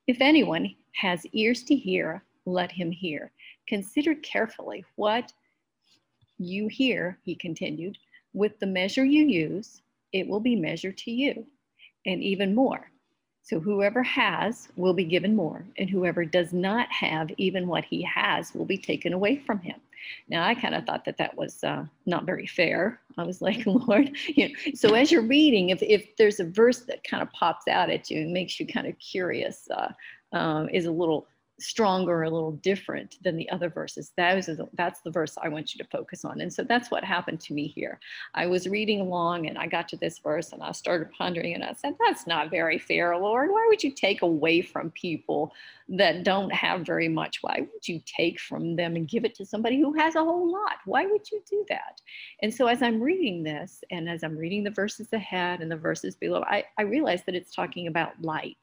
If 0.08 0.18
anyone 0.22 0.74
has 0.94 1.26
ears 1.34 1.64
to 1.64 1.76
hear, 1.76 2.24
let 2.46 2.72
him 2.72 2.92
hear. 2.92 3.32
Consider 3.70 4.16
carefully 4.16 4.84
what 4.96 5.32
you 6.40 6.68
hear, 6.68 7.20
he 7.24 7.36
continued. 7.36 8.00
With 8.34 8.58
the 8.58 8.66
measure 8.66 9.06
you 9.06 9.26
use, 9.26 9.84
it 10.12 10.28
will 10.28 10.40
be 10.40 10.56
measured 10.56 10.98
to 11.00 11.12
you, 11.12 11.46
and 12.08 12.24
even 12.24 12.56
more. 12.56 12.90
So 13.44 13.60
whoever 13.60 14.02
has 14.02 14.70
will 14.76 14.96
be 14.96 15.04
given 15.04 15.36
more, 15.36 15.64
and 15.78 15.88
whoever 15.88 16.26
does 16.26 16.52
not 16.52 16.92
have 16.92 17.30
even 17.38 17.68
what 17.68 17.86
he 17.86 18.02
has 18.02 18.56
will 18.56 18.66
be 18.66 18.78
taken 18.78 19.14
away 19.14 19.38
from 19.38 19.60
him. 19.60 19.80
Now, 20.30 20.46
I 20.46 20.56
kind 20.56 20.74
of 20.74 20.86
thought 20.86 21.06
that 21.06 21.18
that 21.18 21.38
was 21.38 21.64
uh, 21.64 21.86
not 22.08 22.26
very 22.26 22.48
fair. 22.48 23.00
I 23.20 23.24
was 23.24 23.40
like, 23.48 23.68
Lord, 23.68 24.18
you 24.26 24.50
know. 24.50 24.56
So 24.74 24.96
as 24.96 25.12
you're 25.12 25.22
reading, 25.22 25.70
if 25.70 25.84
if 25.84 26.16
there's 26.18 26.40
a 26.40 26.46
verse 26.46 26.80
that 26.86 27.04
kind 27.04 27.22
of 27.22 27.32
pops 27.34 27.68
out 27.68 27.92
at 27.92 28.10
you 28.10 28.22
and 28.22 28.34
makes 28.34 28.60
you 28.60 28.66
kind 28.66 28.88
of 28.88 28.98
curious, 28.98 29.68
uh, 29.70 29.92
um, 30.36 30.70
is 30.70 30.86
a 30.86 30.92
little 30.92 31.28
stronger, 31.60 32.24
a 32.24 32.30
little 32.30 32.54
different 32.54 33.18
than 33.24 33.36
the 33.36 33.50
other 33.50 33.70
verses. 33.70 34.12
That 34.18 34.38
is, 34.38 34.50
that's 34.74 35.02
the 35.02 35.12
verse 35.12 35.38
I 35.42 35.50
want 35.50 35.74
you 35.74 35.84
to 35.84 35.90
focus 35.90 36.26
on. 36.26 36.42
And 36.42 36.52
so 36.52 36.64
that's 36.64 36.90
what 36.90 37.04
happened 37.04 37.42
to 37.42 37.54
me 37.54 37.68
here. 37.68 38.00
I 38.34 38.48
was 38.48 38.68
reading 38.68 39.02
along 39.02 39.48
and 39.48 39.58
I 39.58 39.68
got 39.68 39.88
to 39.90 39.98
this 39.98 40.20
verse 40.20 40.52
and 40.52 40.64
I 40.64 40.72
started 40.72 41.12
pondering 41.12 41.56
and 41.56 41.64
I 41.64 41.74
said, 41.74 41.96
That's 42.00 42.28
not 42.28 42.50
very 42.50 42.80
fair, 42.80 43.18
Lord. 43.18 43.50
Why 43.52 43.66
would 43.68 43.84
you 43.84 43.92
take 43.92 44.22
away 44.22 44.62
from 44.62 44.92
people 44.92 45.54
that 45.90 46.24
don't 46.24 46.52
have 46.52 46.86
very 46.86 47.10
much? 47.10 47.40
Why 47.42 47.60
would 47.60 47.88
you 47.88 48.02
take 48.06 48.40
from 48.40 48.76
them 48.76 48.96
and 48.96 49.08
give 49.08 49.26
it 49.26 49.36
to 49.36 49.46
somebody 49.46 49.80
who 49.80 49.94
has 49.94 50.16
a 50.16 50.24
whole 50.24 50.52
lot? 50.52 50.78
Why 50.86 51.06
would 51.06 51.30
you 51.32 51.42
do 51.50 51.66
that? 51.70 52.02
And 52.42 52.54
so 52.54 52.68
as 52.68 52.82
I'm 52.82 53.02
reading 53.02 53.44
this 53.44 53.84
and 53.92 54.10
as 54.10 54.24
I'm 54.24 54.38
reading 54.38 54.64
the 54.64 54.72
verses 54.72 55.08
ahead 55.14 55.62
and 55.62 55.72
the 55.72 55.78
verses 55.78 56.16
below, 56.16 56.44
I, 56.48 56.64
I 56.78 56.84
realized 56.84 57.26
that 57.26 57.36
it's 57.36 57.54
talking 57.54 57.88
about 57.88 58.22
light. 58.22 58.58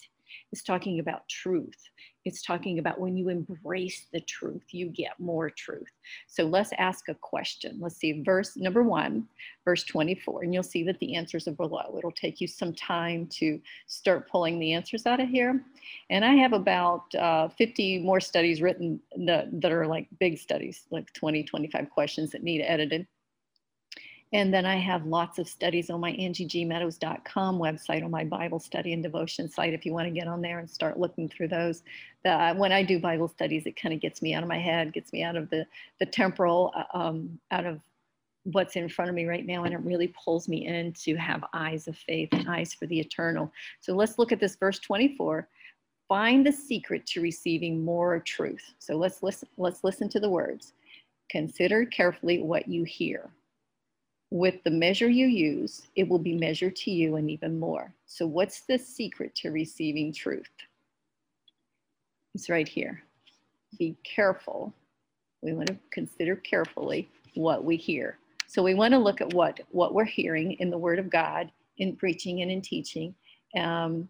It's 0.53 0.63
talking 0.63 1.01
about 1.01 1.29
truth. 1.29 1.91
It's 2.27 2.43
talking 2.43 2.81
about 2.81 3.01
when 3.01 3.17
you 3.17 3.29
embrace 3.29 4.07
the 4.13 4.21
truth, 4.21 4.65
you 4.73 4.87
get 4.89 5.19
more 5.21 5.49
truth. 5.49 5.93
So 6.27 6.45
let's 6.45 6.71
ask 6.77 7.09
a 7.09 7.15
question. 7.15 7.79
Let's 7.81 7.97
see, 7.97 8.23
verse 8.23 8.57
number 8.57 8.83
one, 8.83 9.29
verse 9.65 9.85
24, 9.85 10.43
and 10.43 10.53
you'll 10.53 10.65
see 10.65 10.83
that 10.83 10.99
the 10.99 11.15
answers 11.15 11.47
are 11.47 11.53
below. 11.53 11.95
It'll 11.97 12.11
take 12.11 12.41
you 12.41 12.49
some 12.49 12.75
time 12.75 13.29
to 13.35 13.61
start 13.87 14.29
pulling 14.29 14.59
the 14.59 14.73
answers 14.73 15.07
out 15.07 15.21
of 15.21 15.29
here. 15.29 15.63
And 16.11 16.25
I 16.25 16.35
have 16.35 16.53
about 16.53 17.15
uh, 17.15 17.49
50 17.49 18.01
more 18.01 18.19
studies 18.19 18.61
written 18.61 19.01
that, 19.25 19.61
that 19.61 19.71
are 19.71 19.87
like 19.87 20.09
big 20.19 20.39
studies, 20.39 20.83
like 20.91 21.13
20, 21.13 21.45
25 21.45 21.91
questions 21.91 22.33
that 22.33 22.43
need 22.43 22.63
edited. 22.63 23.07
And 24.33 24.53
then 24.53 24.67
I 24.67 24.77
have 24.77 25.07
lots 25.07 25.39
of 25.39 25.49
studies 25.49 25.89
on 25.89 26.01
my 26.01 26.13
angiegmeadows.com 26.13 27.59
website, 27.59 28.05
on 28.05 28.11
my 28.11 28.25
Bible 28.25 28.59
study 28.59 28.93
and 28.93 29.03
devotion 29.03 29.49
site, 29.49 29.73
if 29.73 29.87
you 29.87 29.93
want 29.93 30.07
to 30.07 30.11
get 30.11 30.27
on 30.27 30.43
there 30.43 30.59
and 30.59 30.69
start 30.69 30.99
looking 30.99 31.29
through 31.29 31.49
those. 31.49 31.85
The, 32.25 32.55
when 32.57 32.73
I 32.73 32.83
do 32.83 32.99
Bible 32.99 33.29
studies, 33.29 33.67
it 33.67 33.81
kind 33.81 33.95
of 33.95 34.01
gets 34.01 34.23
me 34.23 34.35
out 34.35 34.43
of 34.43 34.49
my 34.49 34.59
head, 34.59 34.93
gets 34.93 35.13
me 35.13 35.23
out 35.23 35.37
of 35.37 35.49
the, 35.51 35.65
the 36.01 36.07
temporal, 36.07 36.73
uh, 36.77 36.99
um, 36.99 37.39
out 37.53 37.67
of 37.67 37.81
what's 38.53 38.77
in 38.77 38.89
front 38.89 39.09
of 39.09 39.15
me 39.15 39.27
right 39.27 39.45
now 39.45 39.65
and 39.65 39.75
it 39.75 39.81
really 39.81 40.09
pulls 40.09 40.49
me 40.49 40.67
in 40.67 40.93
to 40.93 41.17
have 41.17 41.43
eyes 41.53 41.89
of 41.89 41.97
faith 41.97 42.29
and 42.31 42.49
eyes 42.49 42.73
for 42.73 42.87
the 42.87 42.99
eternal. 42.99 43.53
So 43.81 43.95
let's 43.95 44.19
look 44.19 44.33
at 44.33 44.41
this 44.41 44.57
verse 44.57 44.79
24 44.79 45.49
find 46.09 46.47
the 46.47 46.53
secret 46.53 47.05
to 47.05 47.21
receiving 47.21 47.85
more 47.85 48.21
truth. 48.21 48.63
So 48.79 48.95
let's 48.95 49.25
listen 49.25 49.49
let's 49.57 49.83
listen 49.83 50.09
to 50.11 50.21
the 50.21 50.31
words. 50.31 50.75
Consider 51.29 51.85
carefully 51.87 52.41
what 52.41 52.69
you 52.69 52.85
hear 52.85 53.31
with 54.31 54.63
the 54.65 54.71
measure 54.71 55.09
you 55.09 55.27
use 55.27 55.83
it 55.95 56.09
will 56.09 56.19
be 56.19 56.35
measured 56.35 56.77
to 56.77 56.91
you 56.91 57.17
and 57.17 57.31
even 57.31 57.59
more. 57.59 57.93
So 58.07 58.27
what's 58.27 58.63
the 58.63 58.79
secret 58.79 59.35
to 59.37 59.51
receiving 59.51 60.13
truth? 60.13 60.51
It's 62.35 62.51
right 62.51 62.69
here. 62.69 63.03
Be 63.79 63.97
careful. 64.05 64.75
We 65.43 65.53
want 65.53 65.69
to 65.69 65.77
consider 65.93 66.37
carefully 66.37 67.09
what 67.35 67.65
we 67.65 67.77
hear. 67.77 68.19
So 68.47 68.63
we 68.63 68.75
want 68.75 68.93
to 68.93 68.99
look 68.99 69.21
at 69.21 69.33
what, 69.33 69.61
what 69.71 69.95
we're 69.95 70.05
hearing 70.05 70.53
in 70.55 70.71
the 70.71 70.79
Word 70.79 70.99
of 70.99 71.11
God, 71.11 71.51
in 71.79 71.97
preaching 71.97 72.43
and 72.43 72.51
in 72.51 72.63
teaching, 72.63 73.15
um, 73.57 74.09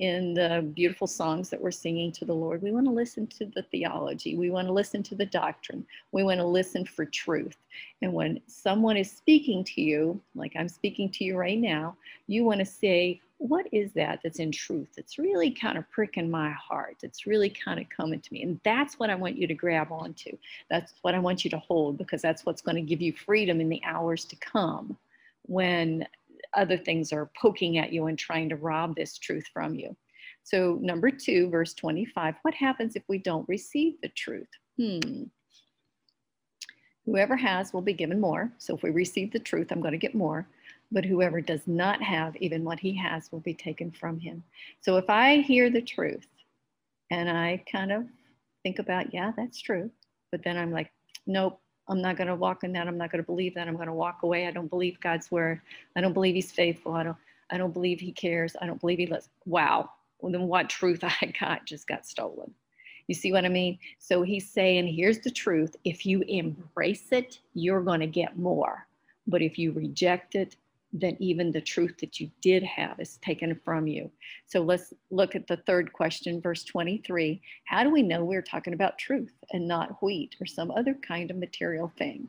in 0.00 0.32
the 0.32 0.66
beautiful 0.74 1.06
songs 1.06 1.50
that 1.50 1.60
we're 1.60 1.70
singing 1.70 2.10
to 2.10 2.24
the 2.24 2.34
Lord. 2.34 2.62
We 2.62 2.72
want 2.72 2.86
to 2.86 2.92
listen 2.92 3.26
to 3.28 3.44
the 3.44 3.62
theology. 3.62 4.34
We 4.34 4.50
want 4.50 4.66
to 4.66 4.72
listen 4.72 5.02
to 5.04 5.14
the 5.14 5.26
doctrine. 5.26 5.86
We 6.12 6.24
want 6.24 6.40
to 6.40 6.46
listen 6.46 6.86
for 6.86 7.04
truth. 7.04 7.58
And 8.00 8.14
when 8.14 8.40
someone 8.46 8.96
is 8.96 9.10
speaking 9.10 9.62
to 9.64 9.82
you, 9.82 10.18
like 10.34 10.54
I'm 10.56 10.70
speaking 10.70 11.10
to 11.10 11.24
you 11.24 11.36
right 11.36 11.58
now, 11.58 11.96
you 12.28 12.44
want 12.44 12.60
to 12.60 12.64
say, 12.64 13.20
what 13.36 13.66
is 13.72 13.92
that 13.92 14.20
that's 14.22 14.38
in 14.38 14.50
truth? 14.50 14.88
It's 14.96 15.18
really 15.18 15.50
kind 15.50 15.76
of 15.76 15.90
pricking 15.90 16.30
my 16.30 16.50
heart. 16.50 16.96
It's 17.02 17.26
really 17.26 17.50
kind 17.50 17.78
of 17.78 17.86
coming 17.90 18.20
to 18.20 18.32
me. 18.32 18.42
And 18.42 18.58
that's 18.64 18.98
what 18.98 19.10
I 19.10 19.14
want 19.14 19.36
you 19.36 19.46
to 19.46 19.54
grab 19.54 19.92
onto. 19.92 20.36
That's 20.70 20.94
what 21.02 21.14
I 21.14 21.18
want 21.18 21.44
you 21.44 21.50
to 21.50 21.58
hold 21.58 21.98
because 21.98 22.22
that's 22.22 22.46
what's 22.46 22.62
going 22.62 22.76
to 22.76 22.82
give 22.82 23.02
you 23.02 23.12
freedom 23.12 23.60
in 23.60 23.68
the 23.68 23.82
hours 23.84 24.24
to 24.26 24.36
come 24.36 24.96
when 25.42 26.06
other 26.54 26.76
things 26.76 27.12
are 27.12 27.30
poking 27.40 27.78
at 27.78 27.92
you 27.92 28.06
and 28.06 28.18
trying 28.18 28.48
to 28.48 28.56
rob 28.56 28.96
this 28.96 29.18
truth 29.18 29.44
from 29.52 29.74
you. 29.74 29.96
So, 30.42 30.78
number 30.80 31.10
two, 31.10 31.48
verse 31.50 31.74
25 31.74 32.34
what 32.42 32.54
happens 32.54 32.96
if 32.96 33.02
we 33.08 33.18
don't 33.18 33.48
receive 33.48 33.94
the 34.02 34.08
truth? 34.10 34.48
Hmm. 34.78 35.24
Whoever 37.06 37.36
has 37.36 37.72
will 37.72 37.82
be 37.82 37.92
given 37.92 38.20
more. 38.20 38.52
So, 38.58 38.74
if 38.74 38.82
we 38.82 38.90
receive 38.90 39.32
the 39.32 39.38
truth, 39.38 39.70
I'm 39.70 39.80
going 39.80 39.92
to 39.92 39.98
get 39.98 40.14
more 40.14 40.46
but 40.92 41.04
whoever 41.04 41.40
does 41.40 41.66
not 41.66 42.02
have 42.02 42.36
even 42.36 42.64
what 42.64 42.80
he 42.80 42.94
has 42.96 43.30
will 43.30 43.40
be 43.40 43.54
taken 43.54 43.90
from 43.90 44.18
him. 44.18 44.42
So 44.80 44.96
if 44.96 45.08
I 45.08 45.36
hear 45.36 45.70
the 45.70 45.82
truth 45.82 46.26
and 47.10 47.30
I 47.30 47.62
kind 47.70 47.92
of 47.92 48.04
think 48.62 48.78
about, 48.78 49.14
yeah, 49.14 49.32
that's 49.36 49.60
true, 49.60 49.90
but 50.32 50.42
then 50.42 50.56
I'm 50.56 50.72
like, 50.72 50.90
nope, 51.26 51.60
I'm 51.90 52.02
not 52.02 52.16
going 52.18 52.28
to 52.28 52.36
walk 52.36 52.64
in 52.64 52.72
that. 52.74 52.88
I'm 52.88 52.98
not 52.98 53.12
going 53.12 53.22
to 53.22 53.26
believe 53.26 53.54
that. 53.56 53.68
I'm 53.68 53.76
going 53.76 53.88
to 53.88 53.94
walk 53.94 54.20
away. 54.24 54.48
I 54.48 54.52
don't 54.52 54.68
believe 54.70 55.00
God's 55.00 55.30
word. 55.32 55.60
I 55.96 56.02
don't 56.02 56.14
believe 56.14 56.36
he's 56.36 56.52
faithful. 56.52 56.94
I 56.94 57.04
don't 57.04 57.18
I 57.50 57.58
don't 57.58 57.74
believe 57.74 58.00
he 58.00 58.12
cares. 58.12 58.56
I 58.62 58.66
don't 58.66 58.80
believe 58.80 58.98
he 58.98 59.06
lets. 59.06 59.30
Wow. 59.46 59.90
Well, 60.20 60.32
then 60.32 60.44
what 60.48 60.70
truth 60.70 61.00
I 61.04 61.34
got 61.40 61.66
just 61.66 61.88
got 61.88 62.06
stolen. 62.06 62.54
You 63.08 63.14
see 63.16 63.32
what 63.32 63.46
I 63.46 63.50
mean? 63.50 63.78
So 64.00 64.22
he's 64.22 64.50
saying, 64.50 64.88
here's 64.88 65.20
the 65.20 65.32
truth. 65.32 65.76
If 65.84 66.06
you 66.06 66.22
embrace 66.28 67.08
it, 67.12 67.40
you're 67.54 67.82
going 67.82 68.00
to 68.00 68.08
get 68.08 68.38
more. 68.38 68.86
But 69.28 69.42
if 69.42 69.58
you 69.58 69.72
reject 69.72 70.36
it, 70.36 70.56
then 70.92 71.16
even 71.20 71.52
the 71.52 71.60
truth 71.60 71.96
that 72.00 72.18
you 72.18 72.30
did 72.40 72.62
have 72.62 72.98
is 72.98 73.18
taken 73.18 73.58
from 73.64 73.86
you. 73.86 74.10
So 74.46 74.60
let's 74.60 74.92
look 75.10 75.34
at 75.34 75.46
the 75.46 75.58
third 75.58 75.92
question, 75.92 76.40
verse 76.40 76.64
23. 76.64 77.40
How 77.64 77.84
do 77.84 77.90
we 77.90 78.02
know 78.02 78.24
we're 78.24 78.42
talking 78.42 78.74
about 78.74 78.98
truth 78.98 79.32
and 79.52 79.68
not 79.68 80.02
wheat 80.02 80.36
or 80.40 80.46
some 80.46 80.70
other 80.70 80.94
kind 80.94 81.30
of 81.30 81.36
material 81.36 81.92
thing? 81.96 82.28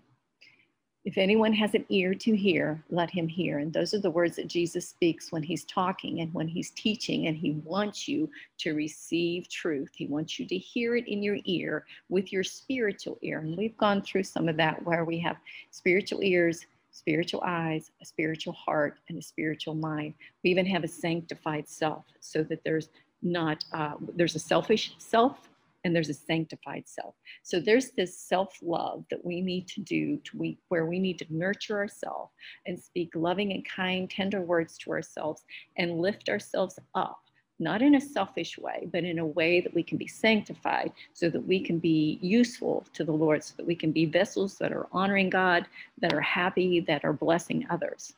If 1.04 1.18
anyone 1.18 1.54
has 1.54 1.74
an 1.74 1.84
ear 1.90 2.14
to 2.14 2.36
hear, 2.38 2.84
let 2.92 3.10
him 3.10 3.28
hear. 3.28 3.58
And 3.58 3.74
those 3.74 3.96
are 3.96 4.00
the 4.00 4.12
words 4.12 4.36
that 4.36 4.46
Jesus 4.46 4.88
speaks 4.88 5.32
when 5.32 5.42
he's 5.42 5.64
talking 5.64 6.20
and 6.20 6.32
when 6.32 6.48
he's 6.48 6.70
teaching, 6.70 7.26
and 7.26 7.36
he 7.36 7.54
wants 7.66 8.08
you 8.08 8.30
to 8.60 8.76
receive 8.76 9.50
truth. 9.50 9.90
He 9.96 10.06
wants 10.06 10.38
you 10.38 10.46
to 10.46 10.58
hear 10.58 10.96
it 10.96 11.08
in 11.08 11.24
your 11.24 11.38
ear 11.46 11.86
with 12.10 12.32
your 12.32 12.44
spiritual 12.44 13.18
ear. 13.24 13.40
And 13.40 13.58
we've 13.58 13.78
gone 13.78 14.04
through 14.04 14.26
some 14.26 14.48
of 14.48 14.58
that 14.58 14.86
where 14.86 15.04
we 15.04 15.18
have 15.22 15.38
spiritual 15.72 16.22
ears 16.22 16.68
spiritual 16.92 17.42
eyes, 17.46 17.92
a 18.02 18.06
spiritual 18.06 18.54
heart, 18.54 19.00
and 19.10 19.18
a 19.18 19.22
spiritual 19.22 19.76
mind. 19.76 20.14
We 20.44 20.52
even 20.52 20.66
have 20.68 20.84
a 20.84 20.88
sanctified 20.88 21.68
self 21.68 22.06
so 22.20 22.44
that 22.44 22.64
there's 22.64 22.90
not, 23.22 23.64
uh, 23.74 23.94
there's 24.16 24.36
a 24.36 24.40
selfish 24.40 24.94
self 24.98 25.50
and 25.84 25.96
there's 25.96 26.10
a 26.10 26.14
sanctified 26.14 26.88
self. 26.88 27.16
So 27.44 27.60
there's 27.60 27.92
this 27.92 28.18
self 28.18 28.58
love 28.62 29.06
that 29.10 29.24
we 29.26 29.42
need 29.42 29.68
to 29.70 29.82
do 29.82 30.18
to 30.18 30.38
we, 30.38 30.60
where 30.68 30.86
we 30.86 31.00
need 31.00 31.18
to 31.20 31.26
nurture 31.30 31.78
ourselves 31.78 32.32
and 32.68 32.80
speak 32.80 33.16
loving 33.16 33.54
and 33.54 33.68
kind, 33.68 34.10
tender 34.10 34.42
words 34.42 34.78
to 34.80 34.92
ourselves 34.92 35.44
and 35.78 36.00
lift 36.00 36.30
ourselves 36.30 36.78
up 36.94 37.22
not 37.62 37.82
in 37.82 37.96
a 37.96 38.02
selfish 38.02 38.58
way, 38.58 38.88
but 38.92 39.04
in 39.04 39.20
a 39.20 39.26
way 39.26 39.62
that 39.62 39.74
we 39.74 39.84
can 39.84 39.98
be 39.98 40.08
sanctified 40.08 40.92
so 41.14 41.30
that 41.30 41.46
we 41.46 41.60
can 41.60 41.80
be 41.80 42.20
useful 42.22 42.86
to 42.94 43.04
the 43.04 43.12
Lord, 43.12 43.44
so 43.44 43.54
that 43.58 43.68
we 43.68 43.76
can 43.76 43.92
be 43.92 44.06
vessels 44.06 44.58
that 44.58 44.74
are 44.74 44.88
honoring 44.92 45.30
God, 45.30 45.66
that 46.00 46.14
are 46.14 46.22
happy, 46.22 46.80
that 46.82 47.06
are 47.06 47.14
blessing 47.14 47.66
others. 47.70 48.14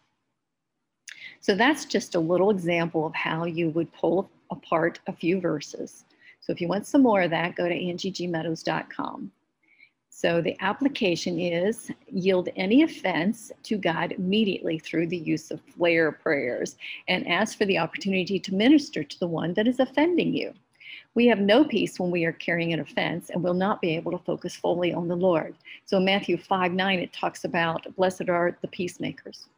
So 1.41 1.55
that's 1.55 1.85
just 1.85 2.15
a 2.15 2.19
little 2.19 2.49
example 2.49 3.05
of 3.05 3.13
how 3.13 3.45
you 3.45 3.69
would 3.71 3.91
pull 3.93 4.29
apart 4.49 4.99
a 5.07 5.13
few 5.13 5.39
verses. 5.39 6.05
So 6.39 6.51
if 6.51 6.61
you 6.61 6.67
want 6.67 6.87
some 6.87 7.03
more 7.03 7.21
of 7.21 7.31
that, 7.31 7.55
go 7.55 7.67
to 7.67 7.75
angiegmeadows.com. 7.75 9.31
So 10.15 10.41
the 10.41 10.55
application 10.61 11.39
is 11.39 11.91
yield 12.05 12.47
any 12.55 12.83
offense 12.83 13.51
to 13.63 13.77
God 13.77 14.11
immediately 14.11 14.77
through 14.77 15.07
the 15.07 15.17
use 15.17 15.49
of 15.49 15.59
flare 15.59 16.11
prayers 16.11 16.77
and 17.07 17.27
ask 17.27 17.57
for 17.57 17.65
the 17.65 17.79
opportunity 17.79 18.39
to 18.39 18.53
minister 18.53 19.03
to 19.03 19.19
the 19.19 19.27
one 19.27 19.55
that 19.55 19.67
is 19.67 19.79
offending 19.79 20.31
you. 20.31 20.53
We 21.15 21.25
have 21.25 21.39
no 21.39 21.65
peace 21.65 21.99
when 21.99 22.11
we 22.11 22.25
are 22.25 22.31
carrying 22.31 22.73
an 22.73 22.79
offense 22.79 23.31
and 23.31 23.43
will 23.43 23.55
not 23.55 23.81
be 23.81 23.95
able 23.95 24.11
to 24.11 24.19
focus 24.19 24.55
fully 24.55 24.93
on 24.93 25.07
the 25.07 25.15
Lord. 25.15 25.55
So 25.85 25.97
in 25.97 26.05
Matthew 26.05 26.37
5 26.37 26.71
9, 26.73 26.99
it 26.99 27.11
talks 27.11 27.43
about 27.43 27.93
blessed 27.95 28.29
are 28.29 28.55
the 28.61 28.67
peacemakers. 28.67 29.49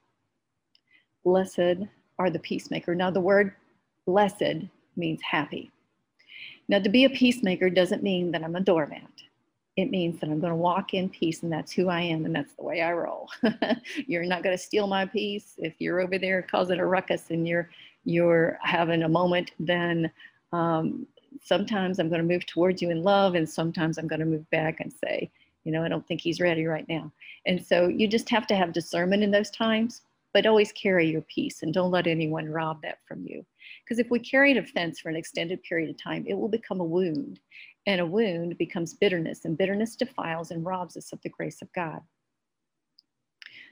Blessed 1.25 1.83
are 2.17 2.29
the 2.29 2.39
peacemaker. 2.39 2.95
Now, 2.95 3.11
the 3.11 3.19
word 3.19 3.53
blessed 4.05 4.69
means 4.95 5.21
happy. 5.21 5.69
Now, 6.69 6.79
to 6.79 6.89
be 6.89 7.03
a 7.03 7.09
peacemaker 7.09 7.69
doesn't 7.69 8.03
mean 8.03 8.31
that 8.31 8.43
I'm 8.43 8.55
a 8.55 8.61
doormat 8.61 9.24
it 9.75 9.91
means 9.91 10.19
that 10.19 10.29
I'm 10.29 10.39
going 10.39 10.51
to 10.51 10.57
walk 10.57 10.93
in 10.93 11.09
peace 11.09 11.43
and 11.43 11.51
that's 11.51 11.71
who 11.71 11.89
I 11.89 12.01
am 12.01 12.25
and 12.25 12.33
that's 12.33 12.53
the 12.53 12.63
way 12.63 12.81
I 12.81 12.93
roll. 12.93 13.29
you're 14.07 14.23
not 14.23 14.41
going 14.41 14.55
to 14.55 14.63
steal 14.63 14.87
my 14.87 15.05
peace. 15.05 15.55
If 15.57 15.73
you're 15.79 15.99
over 15.99 16.17
there 16.17 16.41
causing 16.41 16.79
a 16.79 16.85
ruckus 16.85 17.29
and 17.29 17.47
you're 17.47 17.69
you're 18.05 18.59
having 18.61 19.03
a 19.03 19.09
moment, 19.09 19.51
then 19.59 20.11
um, 20.53 21.07
sometimes 21.41 21.99
I'm 21.99 22.07
going 22.07 22.21
to 22.21 22.33
move 22.33 22.45
towards 22.45 22.81
you 22.81 22.91
in 22.91 23.03
love 23.03 23.35
and 23.35 23.49
sometimes 23.49 23.97
I'm 23.97 24.07
going 24.07 24.19
to 24.19 24.25
move 24.25 24.49
back 24.51 24.79
and 24.79 24.93
say, 24.93 25.31
you 25.63 25.71
know, 25.71 25.83
I 25.83 25.89
don't 25.89 26.07
think 26.07 26.21
he's 26.21 26.39
ready 26.39 26.65
right 26.65 26.87
now. 26.87 27.11
And 27.47 27.65
so 27.65 27.87
you 27.87 28.07
just 28.07 28.29
have 28.29 28.47
to 28.47 28.55
have 28.55 28.73
discernment 28.73 29.23
in 29.23 29.31
those 29.31 29.49
times, 29.49 30.03
but 30.33 30.45
always 30.45 30.71
carry 30.71 31.09
your 31.09 31.21
peace 31.21 31.63
and 31.63 31.73
don't 31.73 31.91
let 31.91 32.05
anyone 32.05 32.47
rob 32.47 32.81
that 32.83 32.99
from 33.07 33.25
you. 33.25 33.43
Because 33.83 33.99
if 33.99 34.11
we 34.11 34.19
carry 34.19 34.51
an 34.51 34.59
offense 34.59 34.99
for 34.99 35.09
an 35.09 35.15
extended 35.15 35.63
period 35.63 35.89
of 35.89 36.01
time, 36.01 36.23
it 36.27 36.35
will 36.35 36.47
become 36.47 36.79
a 36.79 36.85
wound 36.85 37.39
and 37.85 38.01
a 38.01 38.05
wound 38.05 38.57
becomes 38.57 38.93
bitterness, 38.93 39.45
and 39.45 39.57
bitterness 39.57 39.95
defiles 39.95 40.51
and 40.51 40.65
robs 40.65 40.97
us 40.97 41.13
of 41.13 41.21
the 41.21 41.29
grace 41.29 41.61
of 41.61 41.71
God. 41.73 42.01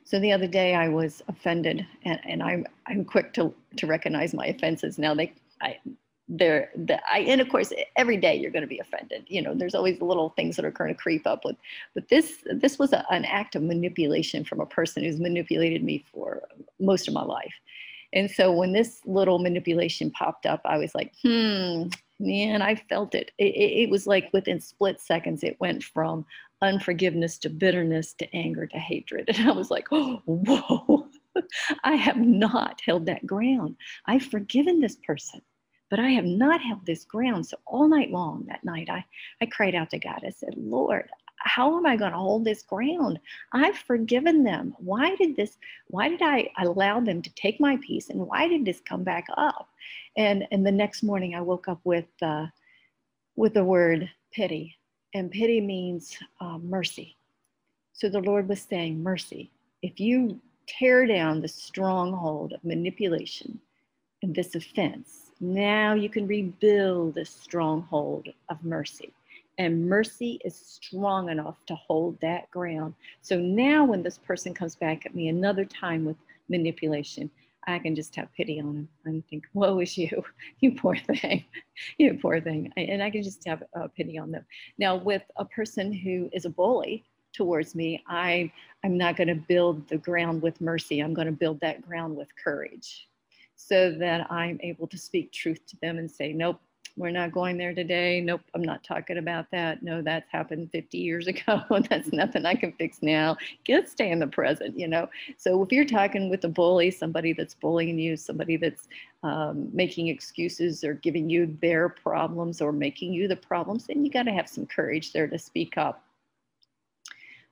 So 0.05 0.19
the 0.19 0.31
other 0.31 0.47
day 0.47 0.75
I 0.75 0.89
was 0.89 1.21
offended, 1.27 1.85
and, 2.03 2.19
and 2.27 2.43
I'm 2.43 2.65
I'm 2.87 3.05
quick 3.05 3.33
to 3.33 3.53
to 3.77 3.87
recognize 3.87 4.33
my 4.33 4.47
offenses. 4.47 4.97
Now 4.97 5.13
they 5.13 5.33
I 5.61 5.77
they're 6.27 6.71
the, 6.75 6.99
I 7.11 7.19
and 7.19 7.41
of 7.41 7.49
course 7.49 7.71
every 7.95 8.17
day 8.17 8.35
you're 8.35 8.51
going 8.51 8.61
to 8.63 8.67
be 8.67 8.79
offended. 8.79 9.25
You 9.27 9.41
know, 9.41 9.53
there's 9.53 9.75
always 9.75 10.01
little 10.01 10.29
things 10.29 10.55
that 10.55 10.65
are 10.65 10.71
going 10.71 10.93
to 10.93 11.01
creep 11.01 11.25
up 11.25 11.45
with. 11.45 11.55
But 11.93 12.09
this 12.09 12.43
this 12.51 12.77
was 12.77 12.93
a, 12.93 13.05
an 13.11 13.25
act 13.25 13.55
of 13.55 13.63
manipulation 13.63 14.43
from 14.43 14.59
a 14.59 14.65
person 14.65 15.03
who's 15.03 15.19
manipulated 15.19 15.83
me 15.83 16.05
for 16.11 16.43
most 16.79 17.07
of 17.07 17.13
my 17.13 17.23
life. 17.23 17.53
And 18.13 18.29
so 18.29 18.51
when 18.51 18.73
this 18.73 19.01
little 19.05 19.39
manipulation 19.39 20.11
popped 20.11 20.45
up, 20.45 20.61
I 20.65 20.77
was 20.77 20.93
like, 20.93 21.13
hmm, 21.23 21.87
man, 22.19 22.61
I 22.61 22.75
felt 22.75 23.15
it. 23.15 23.31
It, 23.37 23.55
it. 23.55 23.89
was 23.89 24.07
like 24.07 24.29
within 24.33 24.59
split 24.59 24.99
seconds, 24.99 25.43
it 25.43 25.59
went 25.59 25.83
from 25.83 26.25
unforgiveness 26.61 27.37
to 27.39 27.49
bitterness 27.49 28.13
to 28.13 28.35
anger 28.35 28.67
to 28.67 28.77
hatred. 28.77 29.29
And 29.37 29.49
I 29.49 29.53
was 29.53 29.71
like, 29.71 29.87
oh, 29.91 30.21
whoa, 30.25 31.07
I 31.83 31.93
have 31.95 32.17
not 32.17 32.81
held 32.85 33.05
that 33.07 33.25
ground. 33.25 33.75
I've 34.05 34.23
forgiven 34.23 34.79
this 34.79 34.97
person, 35.05 35.41
but 35.89 35.99
I 35.99 36.09
have 36.09 36.25
not 36.25 36.61
held 36.61 36.85
this 36.85 37.05
ground. 37.05 37.45
So 37.45 37.57
all 37.65 37.87
night 37.87 38.11
long 38.11 38.45
that 38.47 38.63
night, 38.63 38.89
I, 38.89 39.05
I 39.41 39.45
cried 39.47 39.75
out 39.75 39.89
to 39.91 39.99
God. 39.99 40.21
I 40.25 40.29
said, 40.29 40.53
Lord, 40.55 41.09
how 41.43 41.77
am 41.77 41.85
I 41.85 41.95
going 41.95 42.11
to 42.11 42.17
hold 42.17 42.45
this 42.45 42.63
ground? 42.63 43.19
I've 43.51 43.77
forgiven 43.77 44.43
them. 44.43 44.75
Why 44.79 45.15
did 45.15 45.35
this, 45.35 45.57
why 45.87 46.09
did 46.09 46.21
I 46.21 46.49
allow 46.57 46.99
them 46.99 47.21
to 47.21 47.29
take 47.35 47.59
my 47.59 47.77
peace? 47.85 48.09
And 48.09 48.19
why 48.21 48.47
did 48.47 48.65
this 48.65 48.81
come 48.81 49.03
back 49.03 49.27
up? 49.37 49.69
And, 50.17 50.47
and 50.51 50.65
the 50.65 50.71
next 50.71 51.03
morning 51.03 51.35
I 51.35 51.41
woke 51.41 51.67
up 51.67 51.81
with, 51.83 52.07
uh, 52.21 52.47
with 53.35 53.53
the 53.53 53.63
word 53.63 54.09
pity. 54.31 54.75
And 55.13 55.29
pity 55.29 55.61
means 55.61 56.17
uh, 56.39 56.57
mercy. 56.57 57.17
So 57.93 58.09
the 58.09 58.21
Lord 58.21 58.47
was 58.47 58.61
saying, 58.61 59.01
mercy. 59.03 59.51
if 59.83 59.99
you 59.99 60.39
tear 60.65 61.05
down 61.05 61.41
the 61.41 61.47
stronghold 61.47 62.53
of 62.53 62.63
manipulation 62.63 63.59
and 64.21 64.33
this 64.33 64.55
offense, 64.55 65.31
now 65.39 65.93
you 65.93 66.09
can 66.09 66.25
rebuild 66.25 67.15
the 67.15 67.25
stronghold 67.25 68.29
of 68.49 68.63
mercy. 68.63 69.13
And 69.57 69.87
mercy 69.87 70.39
is 70.43 70.55
strong 70.55 71.29
enough 71.29 71.57
to 71.67 71.75
hold 71.75 72.19
that 72.21 72.49
ground. 72.49 72.95
So 73.21 73.37
now, 73.37 73.85
when 73.85 74.01
this 74.01 74.17
person 74.17 74.53
comes 74.53 74.75
back 74.75 75.05
at 75.05 75.13
me 75.13 75.27
another 75.27 75.65
time 75.65 76.05
with 76.05 76.17
manipulation, 76.49 77.29
I 77.67 77.79
can 77.79 77.95
just 77.95 78.15
have 78.15 78.33
pity 78.33 78.59
on 78.59 78.75
him 78.75 78.89
and 79.05 79.27
think, 79.27 79.45
woe 79.53 79.79
is 79.79 79.97
you, 79.97 80.23
you 80.59 80.73
poor 80.73 80.97
thing, 80.97 81.45
you 81.97 82.17
poor 82.21 82.41
thing. 82.41 82.71
And 82.77 83.01
I 83.01 83.09
can 83.09 83.23
just 83.23 83.45
have 83.47 83.63
uh, 83.79 83.87
pity 83.95 84.17
on 84.17 84.31
them. 84.31 84.45
Now, 84.77 84.95
with 84.95 85.23
a 85.37 85.45
person 85.45 85.93
who 85.93 86.29
is 86.33 86.45
a 86.45 86.49
bully 86.49 87.05
towards 87.33 87.75
me, 87.75 88.03
I, 88.07 88.51
I'm 88.83 88.97
not 88.97 89.17
going 89.17 89.29
to 89.29 89.35
build 89.35 89.87
the 89.87 89.97
ground 89.97 90.41
with 90.41 90.61
mercy. 90.61 90.99
I'm 90.99 91.13
going 91.13 91.27
to 91.27 91.33
build 91.33 91.59
that 91.61 91.81
ground 91.81 92.15
with 92.15 92.27
courage 92.41 93.07
so 93.55 93.91
that 93.91 94.29
I'm 94.31 94.59
able 94.61 94.87
to 94.87 94.97
speak 94.97 95.31
truth 95.31 95.65
to 95.67 95.77
them 95.81 95.97
and 95.97 96.09
say, 96.09 96.33
nope, 96.33 96.59
we're 96.95 97.09
not 97.09 97.31
going 97.31 97.57
there 97.57 97.73
today. 97.73 98.21
Nope, 98.21 98.41
I'm 98.53 98.61
not 98.61 98.83
talking 98.83 99.17
about 99.17 99.49
that. 99.51 99.81
No, 99.81 100.01
that's 100.01 100.29
happened 100.29 100.69
50 100.71 100.97
years 100.97 101.27
ago. 101.27 101.61
that's 101.89 102.13
nothing 102.13 102.45
I 102.45 102.55
can 102.55 102.71
fix 102.73 103.01
now. 103.01 103.37
Get 103.63 103.89
stay 103.89 104.11
in 104.11 104.19
the 104.19 104.27
present, 104.27 104.77
you 104.79 104.87
know. 104.87 105.09
So 105.37 105.61
if 105.63 105.71
you're 105.71 105.85
talking 105.85 106.29
with 106.29 106.43
a 106.45 106.49
bully, 106.49 106.91
somebody 106.91 107.33
that's 107.33 107.55
bullying 107.55 107.97
you, 107.97 108.15
somebody 108.15 108.57
that's 108.57 108.87
um, 109.23 109.69
making 109.73 110.07
excuses 110.07 110.83
or 110.83 110.93
giving 110.95 111.29
you 111.29 111.57
their 111.61 111.89
problems 111.89 112.61
or 112.61 112.71
making 112.71 113.13
you 113.13 113.27
the 113.27 113.35
problems, 113.35 113.87
then 113.87 114.05
you 114.05 114.11
got 114.11 114.23
to 114.23 114.31
have 114.31 114.47
some 114.47 114.65
courage 114.65 115.13
there 115.13 115.27
to 115.27 115.39
speak 115.39 115.77
up. 115.77 116.03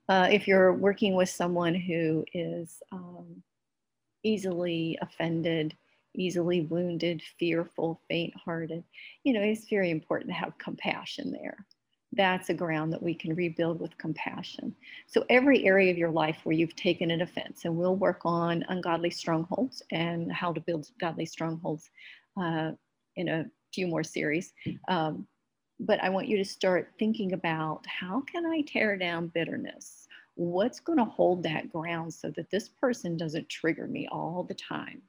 Uh, 0.07 0.27
if 0.29 0.47
you're 0.47 0.73
working 0.73 1.15
with 1.15 1.29
someone 1.29 1.73
who 1.73 2.25
is 2.33 2.83
um, 2.91 3.41
easily 4.23 4.97
offended, 5.01 5.75
easily 6.15 6.61
wounded, 6.61 7.21
fearful, 7.39 8.01
faint 8.07 8.33
hearted. 8.35 8.83
You 9.23 9.33
know, 9.33 9.41
it's 9.41 9.69
very 9.69 9.89
important 9.89 10.29
to 10.29 10.35
have 10.35 10.57
compassion 10.57 11.31
there. 11.31 11.65
That's 12.13 12.49
a 12.49 12.53
ground 12.53 12.91
that 12.91 13.01
we 13.01 13.13
can 13.13 13.35
rebuild 13.35 13.79
with 13.79 13.97
compassion. 13.97 14.75
So, 15.07 15.23
every 15.29 15.65
area 15.65 15.91
of 15.91 15.97
your 15.97 16.11
life 16.11 16.39
where 16.43 16.55
you've 16.55 16.75
taken 16.75 17.09
an 17.09 17.21
offense, 17.21 17.63
and 17.63 17.77
we'll 17.77 17.95
work 17.95 18.21
on 18.25 18.65
ungodly 18.67 19.09
strongholds 19.09 19.81
and 19.91 20.31
how 20.31 20.51
to 20.51 20.59
build 20.59 20.89
godly 20.99 21.25
strongholds 21.25 21.89
uh, 22.35 22.71
in 23.15 23.29
a 23.29 23.45
few 23.73 23.87
more 23.87 24.03
series. 24.03 24.53
Um, 24.89 25.25
but 25.79 26.03
I 26.03 26.09
want 26.09 26.27
you 26.27 26.37
to 26.37 26.45
start 26.45 26.91
thinking 26.99 27.33
about 27.33 27.85
how 27.87 28.21
can 28.21 28.45
I 28.45 28.61
tear 28.61 28.97
down 28.97 29.27
bitterness? 29.27 30.07
What's 30.35 30.79
going 30.79 30.99
to 30.99 31.05
hold 31.05 31.43
that 31.43 31.71
ground 31.71 32.13
so 32.13 32.29
that 32.31 32.51
this 32.51 32.69
person 32.69 33.17
doesn't 33.17 33.49
trigger 33.49 33.87
me 33.87 34.07
all 34.11 34.43
the 34.43 34.53
time? 34.53 35.01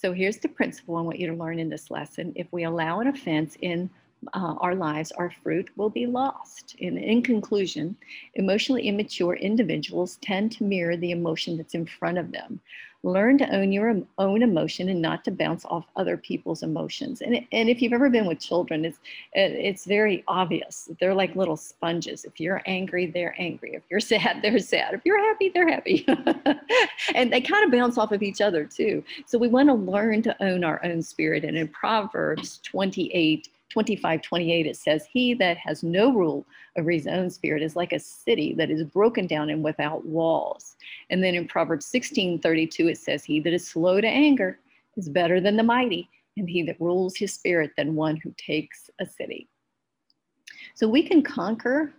So 0.00 0.12
here's 0.12 0.36
the 0.36 0.48
principle 0.48 0.96
I 0.96 1.00
want 1.00 1.18
you 1.18 1.26
to 1.26 1.34
learn 1.34 1.58
in 1.58 1.68
this 1.68 1.90
lesson. 1.90 2.32
If 2.36 2.46
we 2.52 2.62
allow 2.62 3.00
an 3.00 3.08
offense 3.08 3.56
in 3.62 3.90
uh, 4.34 4.54
our 4.60 4.74
lives, 4.74 5.12
our 5.12 5.32
fruit 5.42 5.70
will 5.76 5.90
be 5.90 6.06
lost. 6.06 6.76
And 6.80 6.98
in 6.98 7.22
conclusion, 7.22 7.96
emotionally 8.34 8.88
immature 8.88 9.34
individuals 9.34 10.16
tend 10.22 10.52
to 10.52 10.64
mirror 10.64 10.96
the 10.96 11.12
emotion 11.12 11.56
that's 11.56 11.74
in 11.74 11.86
front 11.86 12.18
of 12.18 12.32
them. 12.32 12.60
Learn 13.04 13.38
to 13.38 13.54
own 13.54 13.70
your 13.70 13.94
own 14.18 14.42
emotion 14.42 14.88
and 14.88 15.00
not 15.00 15.24
to 15.24 15.30
bounce 15.30 15.64
off 15.66 15.86
other 15.94 16.16
people's 16.16 16.64
emotions. 16.64 17.20
And, 17.20 17.46
and 17.52 17.68
if 17.68 17.80
you've 17.80 17.92
ever 17.92 18.10
been 18.10 18.26
with 18.26 18.40
children, 18.40 18.84
it's, 18.84 18.98
it's 19.34 19.84
very 19.84 20.24
obvious. 20.26 20.88
They're 20.98 21.14
like 21.14 21.36
little 21.36 21.56
sponges. 21.56 22.24
If 22.24 22.40
you're 22.40 22.60
angry, 22.66 23.06
they're 23.06 23.36
angry. 23.38 23.74
If 23.74 23.84
you're 23.88 24.00
sad, 24.18 24.40
they're 24.42 24.58
sad. 24.58 24.94
If 24.94 25.02
you're 25.04 25.22
happy, 25.22 25.48
they're 25.50 25.68
happy. 25.68 26.04
and 27.14 27.32
they 27.32 27.40
kind 27.40 27.64
of 27.64 27.70
bounce 27.70 27.98
off 27.98 28.10
of 28.10 28.22
each 28.22 28.40
other 28.40 28.64
too. 28.64 29.04
So 29.26 29.38
we 29.38 29.46
want 29.46 29.68
to 29.68 29.74
learn 29.74 30.20
to 30.22 30.42
own 30.42 30.64
our 30.64 30.84
own 30.84 31.00
spirit. 31.00 31.44
And 31.44 31.56
in 31.56 31.68
Proverbs 31.68 32.58
28, 32.64 33.48
25, 33.70 34.22
28, 34.22 34.66
it 34.66 34.76
says, 34.76 35.06
He 35.10 35.34
that 35.34 35.56
has 35.58 35.82
no 35.82 36.12
rule 36.12 36.46
over 36.76 36.90
his 36.90 37.06
own 37.06 37.30
spirit 37.30 37.62
is 37.62 37.76
like 37.76 37.92
a 37.92 38.00
city 38.00 38.54
that 38.54 38.70
is 38.70 38.82
broken 38.84 39.26
down 39.26 39.50
and 39.50 39.62
without 39.62 40.04
walls. 40.06 40.76
And 41.10 41.22
then 41.22 41.34
in 41.34 41.46
Proverbs 41.46 41.86
16, 41.86 42.40
32, 42.40 42.88
it 42.88 42.98
says, 42.98 43.24
He 43.24 43.40
that 43.40 43.52
is 43.52 43.66
slow 43.66 44.00
to 44.00 44.08
anger 44.08 44.58
is 44.96 45.08
better 45.08 45.40
than 45.40 45.56
the 45.56 45.62
mighty, 45.62 46.08
and 46.36 46.48
he 46.48 46.62
that 46.62 46.80
rules 46.80 47.16
his 47.16 47.32
spirit 47.32 47.72
than 47.76 47.94
one 47.94 48.16
who 48.16 48.34
takes 48.36 48.90
a 49.00 49.06
city. 49.06 49.48
So 50.74 50.88
we 50.88 51.02
can 51.02 51.22
conquer 51.22 51.92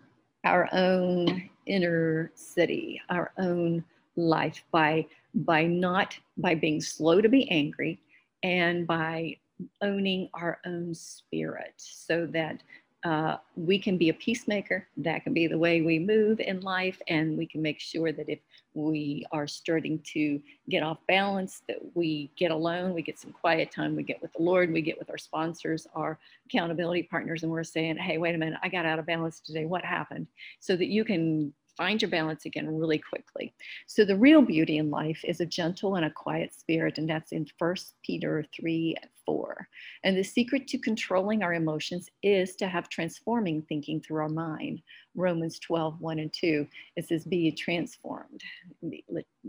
our 0.46 0.70
own 0.74 1.50
inner 1.66 2.32
city, 2.36 3.02
our 3.10 3.32
own 3.38 3.84
life 4.16 4.64
by 4.72 5.06
by 5.34 5.64
not 5.64 6.18
by 6.38 6.56
being 6.56 6.82
slow 6.82 7.22
to 7.22 7.30
be 7.30 7.50
angry 7.52 8.02
and 8.42 8.88
by 8.88 9.38
owning 9.82 10.30
our 10.34 10.60
own 10.66 10.94
spirit 10.94 11.74
so 11.78 12.26
that 12.28 12.62
uh, 13.06 13.38
we 13.56 13.80
can 13.80 13.98
be 13.98 14.10
a 14.10 14.14
peacemaker. 14.14 14.86
That 14.98 15.24
can 15.24 15.34
be 15.34 15.48
the 15.48 15.58
way 15.58 15.82
we 15.82 16.00
move 16.00 16.42
in 16.42 16.60
life. 16.60 17.02
And 17.08 17.38
we 17.38 17.46
can 17.46 17.62
make 17.62 17.80
sure 17.80 18.12
that 18.12 18.28
if 18.28 18.40
we 18.74 19.26
are 19.32 19.48
starting 19.48 20.00
to 20.14 20.42
get 20.70 20.84
off 20.84 20.98
balance, 21.08 21.62
that 21.68 21.78
we 21.94 22.30
get 22.36 22.52
alone, 22.52 22.94
we 22.94 23.02
get 23.02 23.18
some 23.18 23.32
quiet 23.32 23.72
time, 23.72 23.96
we 23.96 24.04
get 24.04 24.22
with 24.22 24.34
the 24.34 24.44
Lord, 24.44 24.74
we 24.74 24.82
get 24.82 25.00
with 25.00 25.10
our 25.10 25.18
sponsors, 25.18 25.88
our 25.96 26.20
accountability 26.46 27.04
partners, 27.04 27.44
and 27.44 27.52
we're 27.52 27.64
saying, 27.64 27.98
hey, 27.98 28.18
wait 28.18 28.36
a 28.36 28.38
minute, 28.38 28.60
I 28.62 28.68
got 28.68 28.86
out 28.86 29.00
of 29.00 29.06
balance 29.06 29.40
today. 29.40 29.66
What 29.66 29.86
happened? 29.86 30.28
So 30.60 30.76
that 30.76 30.88
you 30.88 31.06
can 31.06 31.54
find 31.80 32.02
your 32.02 32.12
balance 32.12 32.46
again 32.46 32.78
really 32.78 32.98
quickly. 32.98 33.54
So 33.88 34.04
the 34.04 34.18
real 34.18 34.42
beauty 34.42 34.78
in 34.78 34.92
life 34.92 35.22
is 35.24 35.40
a 35.40 35.46
gentle 35.46 35.96
and 35.96 36.06
a 36.06 36.12
quiet 36.12 36.54
spirit, 36.54 36.98
and 36.98 37.10
that's 37.10 37.32
in 37.32 37.48
First 37.58 37.96
Peter 38.04 38.46
3 38.54 38.98
4. 39.26 39.68
And 40.04 40.18
the 40.18 40.24
secret 40.24 40.68
to 40.68 40.78
controlling 40.78 41.42
our 41.42 41.54
emotions 41.54 42.10
is 42.22 42.56
to 42.58 42.68
have 42.68 42.90
transforming 42.90 43.62
thinking 43.62 44.02
through 44.02 44.22
our 44.22 44.30
mind. 44.30 44.82
Romans 45.16 45.58
12, 45.60 46.02
1 46.02 46.20
and 46.20 46.34
2. 46.34 46.68
It 46.98 47.08
says, 47.08 47.24
Be 47.24 47.52
transformed, 47.52 48.42
be, 48.90 49.06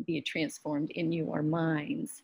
be 0.07 0.21
transformed 0.21 0.91
in 0.93 1.11
your 1.11 1.43
minds 1.43 2.23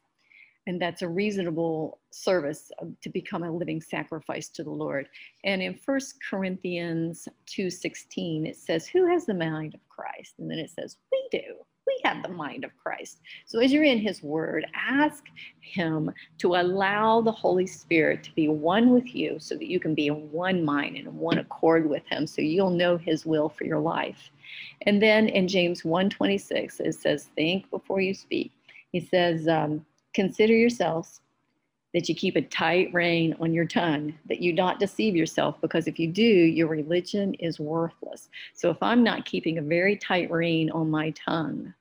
and 0.67 0.81
that's 0.81 1.03
a 1.03 1.09
reasonable 1.09 2.01
service 2.11 2.71
to 3.01 3.09
become 3.09 3.45
a 3.45 3.51
living 3.51 3.81
sacrifice 3.81 4.49
to 4.49 4.65
the 4.65 4.71
lord. 4.71 5.09
And 5.45 5.63
in 5.63 5.75
First 5.75 6.17
corinthians 6.29 7.29
2.16 7.47 8.47
it 8.47 8.57
says 8.57 8.87
who 8.87 9.07
has 9.07 9.27
the 9.27 9.35
mind 9.35 9.75
of 9.75 9.81
christ? 9.89 10.35
And 10.39 10.51
then 10.51 10.59
it 10.59 10.71
says 10.71 10.97
we 11.13 11.29
do. 11.31 11.55
We 11.87 12.01
have 12.05 12.23
the 12.23 12.29
mind 12.29 12.65
of 12.65 12.77
christ. 12.77 13.21
So 13.47 13.61
as 13.61 13.73
you're 13.73 13.85
in 13.85 13.99
his 13.99 14.23
word 14.23 14.67
ask 14.75 15.25
him 15.61 16.11
to 16.39 16.57
allow 16.57 17.21
the 17.21 17.33
holy 17.33 17.67
spirit 17.67 18.25
to 18.25 18.33
be 18.33 18.49
one 18.49 18.91
with 18.91 19.15
you 19.15 19.37
so 19.39 19.55
that 19.55 19.71
you 19.71 19.79
can 19.79 19.95
be 19.95 20.09
in 20.09 20.31
one 20.33 20.65
mind 20.65 20.97
and 20.97 21.15
one 21.17 21.39
accord 21.39 21.89
with 21.89 22.05
him 22.07 22.27
so 22.27 22.43
you'll 22.43 22.71
know 22.71 22.97
his 22.97 23.25
will 23.25 23.49
for 23.49 23.65
your 23.65 23.81
life. 23.81 24.31
And 24.83 25.01
then 25.01 25.29
in 25.29 25.47
james 25.47 25.83
1.26 25.83 26.81
it 26.81 26.95
says 26.95 27.29
think 27.37 27.71
before 27.71 28.01
you 28.01 28.15
speak. 28.15 28.53
He 28.93 29.01
says 29.01 29.47
um, 29.47 29.85
Consider 30.17 30.55
yourselves 30.55 31.21
that 31.93 32.09
you 32.09 32.15
keep 32.15 32.37
a 32.37 32.43
tight 32.43 32.89
rein 32.95 33.37
on 33.39 33.53
your 33.53 33.67
tongue, 33.67 34.15
that 34.31 34.41
you 34.41 34.51
not 34.55 34.81
deceive 34.81 35.15
yourself, 35.15 35.61
because 35.61 35.87
if 35.87 35.99
you 35.99 36.09
do, 36.09 36.23
your 36.23 36.69
religion 36.69 37.35
is 37.35 37.61
worthless. 37.61 38.31
So 38.55 38.71
if 38.71 38.83
I'm 38.83 39.05
not 39.05 39.27
keeping 39.27 39.59
a 39.59 39.63
very 39.63 39.95
tight 39.95 40.31
rein 40.31 40.71
on 40.71 40.91
my 40.91 41.11
tongue, 41.11 41.75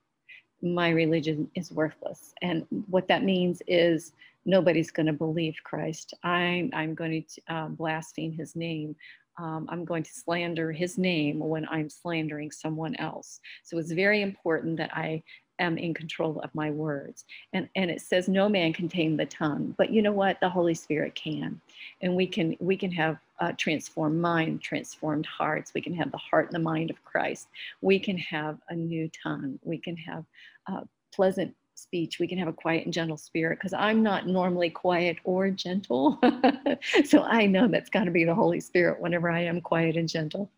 my 0.62 0.90
religion 0.90 1.50
is 1.56 1.72
worthless. 1.72 2.34
And 2.42 2.66
what 2.90 3.08
that 3.08 3.24
means 3.24 3.62
is 3.68 4.12
nobody's 4.46 4.92
going 4.92 5.06
to 5.06 5.14
believe 5.14 5.56
Christ. 5.64 6.14
I'm, 6.24 6.72
I'm 6.74 6.94
going 6.94 7.24
to 7.24 7.54
uh, 7.54 7.68
blaspheme 7.70 8.34
his 8.34 8.54
name. 8.54 8.98
Um, 9.38 9.66
I'm 9.70 9.86
going 9.86 10.04
to 10.04 10.14
slander 10.14 10.74
his 10.74 10.98
name 10.98 11.40
when 11.40 11.66
I'm 11.70 11.90
slandering 11.90 12.52
someone 12.52 12.96
else. 12.98 13.40
So 13.64 13.78
it's 13.78 13.92
very 13.92 14.22
important 14.22 14.76
that 14.78 14.92
I 14.94 15.24
am 15.60 15.78
in 15.78 15.94
control 15.94 16.40
of 16.42 16.54
my 16.54 16.72
words. 16.72 17.26
And, 17.54 17.70
and 17.76 17.90
it 17.90 18.02
says 18.02 18.28
no 18.28 18.50
man 18.50 18.74
can 18.74 18.90
tame 18.90 19.18
the 19.18 19.26
tongue, 19.26 19.74
but 19.78 19.92
you 19.92 20.02
know 20.02 20.12
what? 20.12 20.40
The 20.40 20.50
Holy 20.50 20.74
Spirit 20.74 21.16
can. 21.16 21.60
And 22.02 22.16
we 22.16 22.28
can 22.28 22.56
we 22.60 22.78
can 22.78 22.92
have 22.92 23.18
a 23.40 23.54
transformed 23.54 24.20
mind, 24.20 24.62
transformed 24.62 25.26
hearts. 25.26 25.74
We 25.74 25.82
can 25.82 25.94
have 25.96 26.12
the 26.12 26.18
heart 26.18 26.48
and 26.48 26.56
the 26.56 26.60
mind 26.60 26.90
of 26.90 27.04
Christ. 27.04 27.50
We 27.82 28.00
can 28.00 28.18
have 28.18 28.58
a 28.70 28.76
new 28.76 29.10
tongue. 29.24 29.60
We 29.64 29.78
can 29.78 29.98
have 29.98 30.26
uh, 30.68 30.82
pleasant 31.14 31.54
speech. 31.76 32.20
We 32.20 32.28
can 32.28 32.38
have 32.38 32.48
a 32.48 32.54
quiet 32.54 32.86
and 32.86 32.94
gentle 32.94 33.18
spirit 33.18 33.60
because 33.60 33.74
I'm 33.74 34.02
not 34.02 34.28
normally 34.28 34.70
quiet 34.70 35.18
or 35.24 35.50
gentle. 35.50 36.20
so 37.06 37.24
I 37.24 37.46
know 37.46 37.68
that's 37.68 37.90
got 37.90 38.06
to 38.06 38.12
be 38.12 38.24
the 38.24 38.36
Holy 38.36 38.60
Spirit 38.60 39.00
whenever 39.00 39.30
I 39.30 39.42
am 39.42 39.62
quiet 39.62 39.98
and 39.98 40.08
gentle. 40.08 40.50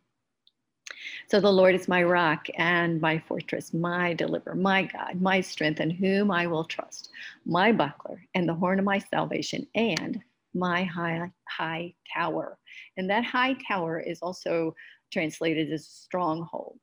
So 1.27 1.39
the 1.39 1.51
Lord 1.51 1.75
is 1.75 1.87
my 1.87 2.03
rock 2.03 2.47
and 2.55 3.01
my 3.01 3.19
fortress, 3.19 3.73
my 3.73 4.13
deliverer, 4.13 4.55
my 4.55 4.83
God, 4.83 5.21
my 5.21 5.41
strength, 5.41 5.79
in 5.79 5.89
whom 5.89 6.31
I 6.31 6.47
will 6.47 6.63
trust, 6.63 7.09
my 7.45 7.71
buckler 7.71 8.23
and 8.35 8.47
the 8.47 8.53
horn 8.53 8.79
of 8.79 8.85
my 8.85 8.99
salvation, 8.99 9.67
and 9.75 10.21
my 10.53 10.83
high 10.83 11.31
high 11.47 11.93
tower. 12.13 12.57
And 12.97 13.09
that 13.09 13.23
high 13.23 13.55
tower 13.67 13.99
is 13.99 14.19
also 14.21 14.75
translated 15.11 15.71
as 15.71 15.87
stronghold. 15.87 16.79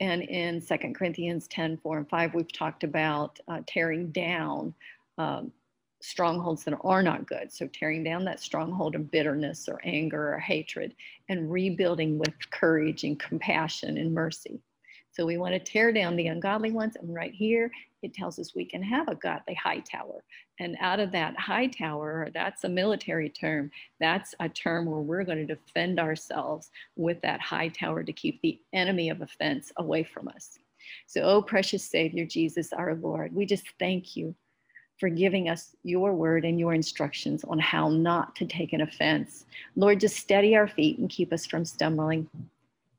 And 0.00 0.22
in 0.22 0.60
Second 0.60 0.94
Corinthians 0.94 1.48
10 1.48 1.78
4 1.78 1.98
and 1.98 2.08
5, 2.08 2.34
we've 2.34 2.52
talked 2.52 2.84
about 2.84 3.38
uh, 3.48 3.60
tearing 3.66 4.10
down 4.10 4.74
um, 5.18 5.52
strongholds 6.00 6.64
that 6.64 6.78
are 6.82 7.02
not 7.02 7.26
good. 7.26 7.52
So, 7.52 7.66
tearing 7.66 8.04
down 8.04 8.24
that 8.24 8.40
stronghold 8.40 8.94
of 8.94 9.10
bitterness 9.10 9.68
or 9.68 9.80
anger 9.84 10.34
or 10.34 10.38
hatred 10.38 10.94
and 11.28 11.50
rebuilding 11.50 12.18
with 12.18 12.34
courage 12.50 13.04
and 13.04 13.18
compassion 13.18 13.98
and 13.98 14.14
mercy. 14.14 14.60
So, 15.10 15.26
we 15.26 15.38
want 15.38 15.54
to 15.54 15.58
tear 15.58 15.92
down 15.92 16.16
the 16.16 16.28
ungodly 16.28 16.70
ones. 16.70 16.96
And 16.96 17.14
right 17.14 17.32
here, 17.32 17.70
it 18.02 18.14
tells 18.14 18.38
us 18.38 18.54
we 18.54 18.64
can 18.64 18.82
have 18.82 19.08
a 19.08 19.16
godly 19.16 19.54
high 19.54 19.80
tower. 19.80 20.22
And 20.60 20.76
out 20.80 21.00
of 21.00 21.10
that 21.12 21.36
high 21.38 21.66
tower, 21.66 22.28
that's 22.32 22.64
a 22.64 22.68
military 22.68 23.28
term. 23.28 23.70
That's 24.00 24.34
a 24.40 24.48
term 24.48 24.86
where 24.86 25.00
we're 25.00 25.24
going 25.24 25.44
to 25.44 25.54
defend 25.54 25.98
ourselves 25.98 26.70
with 26.96 27.20
that 27.22 27.40
high 27.40 27.68
tower 27.68 28.04
to 28.04 28.12
keep 28.12 28.40
the 28.40 28.60
enemy 28.72 29.10
of 29.10 29.20
offense 29.20 29.72
away 29.78 30.04
from 30.04 30.28
us. 30.28 30.58
So, 31.06 31.22
oh, 31.22 31.42
precious 31.42 31.84
Savior, 31.84 32.24
Jesus, 32.24 32.72
our 32.72 32.94
Lord, 32.94 33.34
we 33.34 33.46
just 33.46 33.66
thank 33.78 34.16
you 34.16 34.34
for 34.98 35.08
giving 35.08 35.48
us 35.48 35.76
your 35.84 36.12
word 36.12 36.44
and 36.44 36.58
your 36.58 36.74
instructions 36.74 37.44
on 37.44 37.58
how 37.58 37.88
not 37.88 38.34
to 38.36 38.46
take 38.46 38.72
an 38.72 38.80
offense. 38.80 39.46
Lord, 39.76 40.00
just 40.00 40.16
steady 40.16 40.56
our 40.56 40.68
feet 40.68 40.98
and 40.98 41.08
keep 41.08 41.32
us 41.32 41.46
from 41.46 41.64
stumbling. 41.64 42.28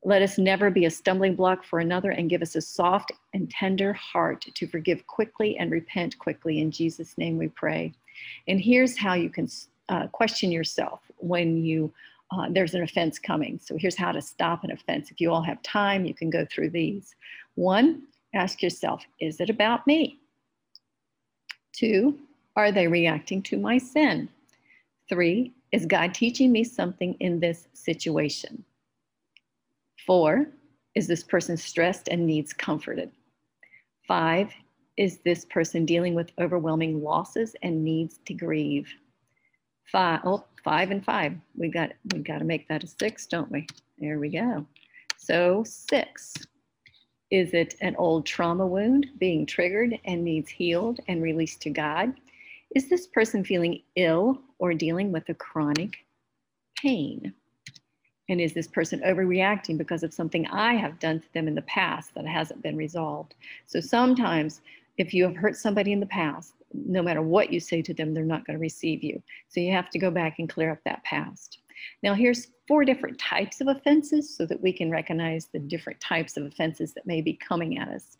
Let 0.02 0.22
us 0.22 0.38
never 0.38 0.70
be 0.70 0.86
a 0.86 0.90
stumbling 0.90 1.34
block 1.34 1.62
for 1.62 1.78
another 1.78 2.10
and 2.12 2.30
give 2.30 2.40
us 2.40 2.56
a 2.56 2.60
soft 2.60 3.12
and 3.34 3.50
tender 3.50 3.92
heart 3.92 4.46
to 4.54 4.66
forgive 4.66 5.06
quickly 5.06 5.58
and 5.58 5.70
repent 5.70 6.18
quickly. 6.18 6.60
In 6.60 6.70
Jesus' 6.70 7.18
name 7.18 7.36
we 7.36 7.48
pray. 7.48 7.92
And 8.48 8.60
here's 8.60 8.96
how 8.96 9.14
you 9.14 9.28
can 9.28 9.48
uh, 9.90 10.06
question 10.08 10.50
yourself 10.50 11.00
when 11.18 11.62
you 11.62 11.92
uh, 12.32 12.46
there's 12.48 12.74
an 12.74 12.82
offense 12.82 13.18
coming. 13.18 13.58
So 13.60 13.76
here's 13.76 13.96
how 13.96 14.12
to 14.12 14.22
stop 14.22 14.62
an 14.62 14.70
offense. 14.70 15.10
If 15.10 15.20
you 15.20 15.32
all 15.32 15.42
have 15.42 15.60
time, 15.62 16.04
you 16.04 16.14
can 16.14 16.30
go 16.30 16.46
through 16.46 16.70
these. 16.70 17.16
One, 17.56 18.02
ask 18.34 18.62
yourself, 18.62 19.04
is 19.20 19.40
it 19.40 19.50
about 19.50 19.84
me? 19.86 20.20
Two, 21.72 22.18
are 22.56 22.72
they 22.72 22.86
reacting 22.86 23.42
to 23.44 23.58
my 23.58 23.78
sin? 23.78 24.28
Three, 25.08 25.52
is 25.72 25.86
God 25.86 26.14
teaching 26.14 26.52
me 26.52 26.64
something 26.64 27.14
in 27.20 27.40
this 27.40 27.68
situation? 27.72 28.64
Four, 30.06 30.48
is 30.94 31.06
this 31.06 31.22
person 31.22 31.56
stressed 31.56 32.08
and 32.08 32.26
needs 32.26 32.52
comforted? 32.52 33.10
Five, 34.06 34.52
is 34.96 35.18
this 35.18 35.44
person 35.44 35.86
dealing 35.86 36.14
with 36.14 36.32
overwhelming 36.40 37.02
losses 37.02 37.54
and 37.62 37.84
needs 37.84 38.18
to 38.26 38.34
grieve? 38.34 38.92
Five, 39.84 40.20
oh, 40.24 40.44
five 40.64 40.90
and 40.90 41.04
five. 41.04 41.34
We 41.56 41.68
got 41.68 41.92
we 42.12 42.20
got 42.20 42.38
to 42.38 42.44
make 42.44 42.68
that 42.68 42.84
a 42.84 42.86
six, 42.86 43.26
don't 43.26 43.50
we? 43.50 43.66
There 43.98 44.18
we 44.18 44.28
go. 44.28 44.66
So 45.16 45.64
six. 45.64 46.34
Is 47.30 47.54
it 47.54 47.76
an 47.80 47.94
old 47.96 48.26
trauma 48.26 48.66
wound 48.66 49.06
being 49.18 49.46
triggered 49.46 49.98
and 50.04 50.24
needs 50.24 50.50
healed 50.50 50.98
and 51.06 51.22
released 51.22 51.62
to 51.62 51.70
God? 51.70 52.12
Is 52.74 52.88
this 52.88 53.06
person 53.06 53.44
feeling 53.44 53.82
ill 53.94 54.40
or 54.58 54.74
dealing 54.74 55.12
with 55.12 55.28
a 55.28 55.34
chronic 55.34 56.04
pain? 56.76 57.32
And 58.28 58.40
is 58.40 58.52
this 58.52 58.66
person 58.66 59.00
overreacting 59.00 59.78
because 59.78 60.02
of 60.02 60.12
something 60.12 60.46
I 60.48 60.74
have 60.74 60.98
done 60.98 61.20
to 61.20 61.32
them 61.32 61.46
in 61.46 61.54
the 61.54 61.62
past 61.62 62.14
that 62.14 62.26
hasn't 62.26 62.62
been 62.62 62.76
resolved? 62.76 63.34
So 63.66 63.80
sometimes, 63.80 64.60
if 64.98 65.14
you 65.14 65.22
have 65.24 65.36
hurt 65.36 65.56
somebody 65.56 65.92
in 65.92 66.00
the 66.00 66.06
past, 66.06 66.54
no 66.72 67.02
matter 67.02 67.22
what 67.22 67.52
you 67.52 67.60
say 67.60 67.80
to 67.82 67.94
them, 67.94 68.12
they're 68.12 68.24
not 68.24 68.44
going 68.44 68.56
to 68.56 68.60
receive 68.60 69.04
you. 69.04 69.22
So 69.48 69.60
you 69.60 69.72
have 69.72 69.90
to 69.90 69.98
go 69.98 70.10
back 70.10 70.38
and 70.38 70.48
clear 70.48 70.70
up 70.70 70.78
that 70.84 71.02
past. 71.04 71.59
Now, 72.02 72.14
here's 72.14 72.48
four 72.66 72.84
different 72.84 73.18
types 73.18 73.60
of 73.60 73.68
offenses 73.68 74.34
so 74.34 74.46
that 74.46 74.60
we 74.60 74.72
can 74.72 74.90
recognize 74.90 75.46
the 75.46 75.58
different 75.58 76.00
types 76.00 76.36
of 76.36 76.44
offenses 76.44 76.92
that 76.94 77.06
may 77.06 77.20
be 77.20 77.34
coming 77.34 77.78
at 77.78 77.88
us. 77.88 78.16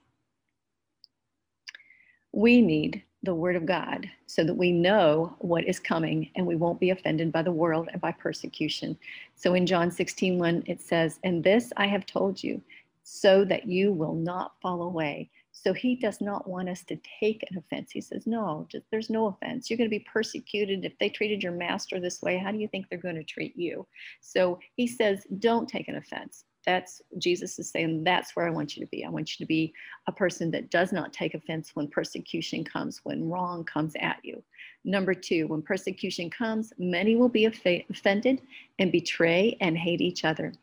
We 2.33 2.61
need 2.61 3.03
the 3.23 3.35
Word 3.35 3.57
of 3.57 3.67
God 3.67 4.09
so 4.27 4.45
that 4.45 4.55
we 4.55 4.73
know 4.73 5.37
what 5.41 5.67
is 5.67 5.79
coming 5.79 6.31
and 6.37 6.47
we 6.47 6.57
won't 6.57 6.81
be 6.81 6.91
offended 6.91 7.33
by 7.33 7.43
the 7.43 7.53
world 7.53 7.89
and 7.93 8.01
by 8.01 8.13
persecution. 8.13 8.97
So 9.37 9.55
in 9.55 9.67
John 9.67 9.91
16, 9.91 10.39
1, 10.39 10.63
it 10.67 10.81
says, 10.81 11.19
And 11.23 11.45
this 11.45 11.73
I 11.77 11.87
have 11.87 12.07
told 12.07 12.43
you, 12.43 12.63
so 13.03 13.45
that 13.45 13.67
you 13.67 13.93
will 13.93 14.15
not 14.15 14.53
fall 14.63 14.83
away. 14.83 15.31
So 15.63 15.75
he 15.75 15.95
does 15.95 16.23
not 16.23 16.49
want 16.49 16.71
us 16.71 16.83
to 16.85 16.99
take 17.21 17.45
an 17.51 17.59
offense. 17.59 17.91
He 17.91 18.01
says, 18.01 18.27
No, 18.27 18.67
just, 18.71 18.87
there's 18.91 19.11
no 19.11 19.27
offense. 19.27 19.69
You're 19.69 19.77
going 19.77 19.91
to 19.91 19.99
be 19.99 20.07
persecuted. 20.11 20.87
If 20.87 20.99
they 20.99 21.11
treated 21.11 21.43
your 21.43 21.53
master 21.53 22.01
this 22.01 22.23
way, 22.23 22.39
how 22.39 22.51
do 22.51 22.57
you 22.57 22.67
think 22.67 22.87
they're 22.89 22.99
going 22.99 23.17
to 23.17 23.25
treat 23.25 23.55
you? 23.57 23.87
So 24.23 24.59
he 24.77 24.87
says, 24.87 25.27
Don't 25.39 25.69
take 25.69 25.89
an 25.89 25.97
offense. 25.97 26.45
That's 26.65 27.03
Jesus 27.19 27.59
is 27.59 27.71
saying, 27.71 28.05
That's 28.05 28.35
where 28.35 28.47
I 28.47 28.51
want 28.51 28.75
you 28.75 28.85
to 28.85 28.91
be. 28.91 29.05
I 29.05 29.11
want 29.11 29.39
you 29.39 29.45
to 29.45 29.49
be 29.49 29.75
a 30.07 30.13
person 30.13 30.51
that 30.53 30.71
does 30.71 30.93
not 30.93 31.13
take 31.13 31.35
offense 31.35 31.73
when 31.75 31.89
persecution 31.89 32.65
comes, 32.65 33.01
when 33.05 33.29
wrong 33.29 33.65
comes 33.65 33.93
at 34.01 34.17
you. 34.23 34.43
Number 34.85 35.13
two, 35.13 35.47
when 35.49 35.61
persecution 35.61 36.31
comes, 36.31 36.73
many 36.79 37.17
will 37.17 37.29
be 37.29 37.45
offended 37.45 38.41
and 38.79 38.91
betray 38.91 39.59
and 39.61 39.77
hate 39.77 40.01
each 40.01 40.25
other. 40.25 40.55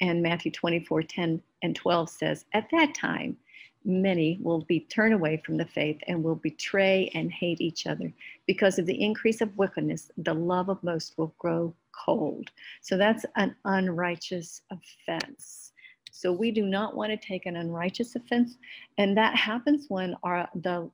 And 0.00 0.22
Matthew 0.22 0.50
24 0.50 1.02
10 1.02 1.42
and 1.62 1.76
12 1.76 2.08
says, 2.08 2.46
At 2.54 2.68
that 2.70 2.94
time, 2.94 3.36
many 3.84 4.38
will 4.42 4.62
be 4.62 4.80
turned 4.80 5.14
away 5.14 5.42
from 5.44 5.56
the 5.56 5.64
faith 5.64 5.98
and 6.06 6.22
will 6.22 6.36
betray 6.36 7.10
and 7.14 7.32
hate 7.32 7.60
each 7.60 7.86
other. 7.86 8.12
Because 8.46 8.78
of 8.78 8.86
the 8.86 9.02
increase 9.02 9.40
of 9.40 9.56
wickedness, 9.56 10.10
the 10.18 10.34
love 10.34 10.68
of 10.68 10.82
most 10.82 11.14
will 11.16 11.34
grow 11.38 11.74
cold. 11.92 12.50
So 12.82 12.96
that's 12.96 13.24
an 13.36 13.54
unrighteous 13.64 14.62
offense. 14.70 15.72
So 16.10 16.32
we 16.32 16.50
do 16.50 16.66
not 16.66 16.96
want 16.96 17.10
to 17.10 17.16
take 17.16 17.46
an 17.46 17.56
unrighteous 17.56 18.16
offense, 18.16 18.58
and 18.98 19.16
that 19.16 19.36
happens 19.36 19.86
when 19.88 20.16
our 20.22 20.48
the 20.54 20.90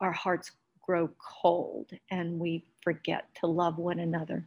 our 0.00 0.12
hearts 0.12 0.52
grow 0.82 1.10
cold 1.18 1.90
and 2.10 2.38
we 2.38 2.64
forget 2.82 3.24
to 3.34 3.46
love 3.46 3.78
one 3.78 4.00
another 4.00 4.46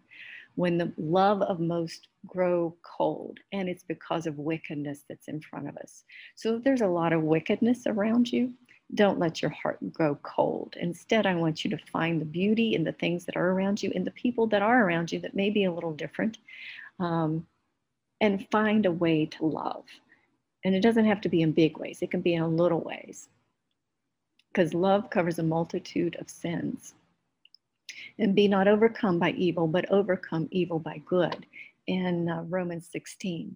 when 0.56 0.78
the 0.78 0.92
love 0.98 1.42
of 1.42 1.60
most 1.60 2.08
grow 2.28 2.76
cold 2.84 3.40
and 3.52 3.68
it's 3.68 3.84
because 3.84 4.28
of 4.28 4.38
wickedness 4.38 5.04
that's 5.08 5.28
in 5.28 5.42
front 5.42 5.68
of 5.68 5.78
us. 5.78 6.04
So 6.36 6.56
if 6.56 6.64
there's 6.64 6.82
a 6.82 6.88
lot 6.88 7.14
of 7.14 7.24
wickedness 7.24 7.84
around 7.88 8.32
you. 8.32 8.54
Don't 8.96 9.18
let 9.18 9.42
your 9.42 9.50
heart 9.50 9.80
grow 9.92 10.16
cold. 10.22 10.76
Instead 10.80 11.26
i 11.26 11.34
want 11.34 11.64
you 11.64 11.72
to 11.72 11.78
find 11.92 12.22
the 12.22 12.26
beauty 12.26 12.76
in 12.76 12.84
the 12.84 12.92
things 12.92 13.26
that 13.26 13.36
are 13.36 13.50
around 13.50 13.82
you 13.82 13.90
in 13.96 14.04
the 14.04 14.12
people 14.12 14.46
that 14.48 14.62
are 14.62 14.86
around 14.86 15.12
you 15.12 15.20
that 15.22 15.34
may 15.34 15.50
be 15.50 15.64
a 15.64 15.72
little 15.72 15.94
different 15.94 16.38
um, 17.00 17.48
and 18.22 18.48
find 18.52 18.86
a 18.86 18.92
way 18.92 19.26
to 19.26 19.46
love. 19.46 19.86
And 20.64 20.76
it 20.76 20.82
doesn't 20.82 21.06
have 21.06 21.22
to 21.22 21.30
be 21.30 21.42
in 21.42 21.54
big 21.54 21.78
ways. 21.78 22.02
It 22.02 22.12
can 22.12 22.22
be 22.22 22.36
in 22.36 22.56
little 22.56 22.82
ways. 22.82 23.30
Because 24.50 24.74
love 24.76 25.10
covers 25.10 25.40
a 25.40 25.44
multitude 25.44 26.16
of 26.20 26.30
sins 26.30 26.94
and 28.20 28.36
be 28.36 28.48
not 28.48 28.68
overcome 28.68 29.20
by 29.20 29.32
evil, 29.32 29.68
but 29.68 29.90
overcome 29.92 30.48
evil 30.52 30.80
by 30.80 31.02
good 31.06 31.46
in 31.88 32.30
uh, 32.30 32.44
Romans 32.44 32.90
16. 32.92 33.56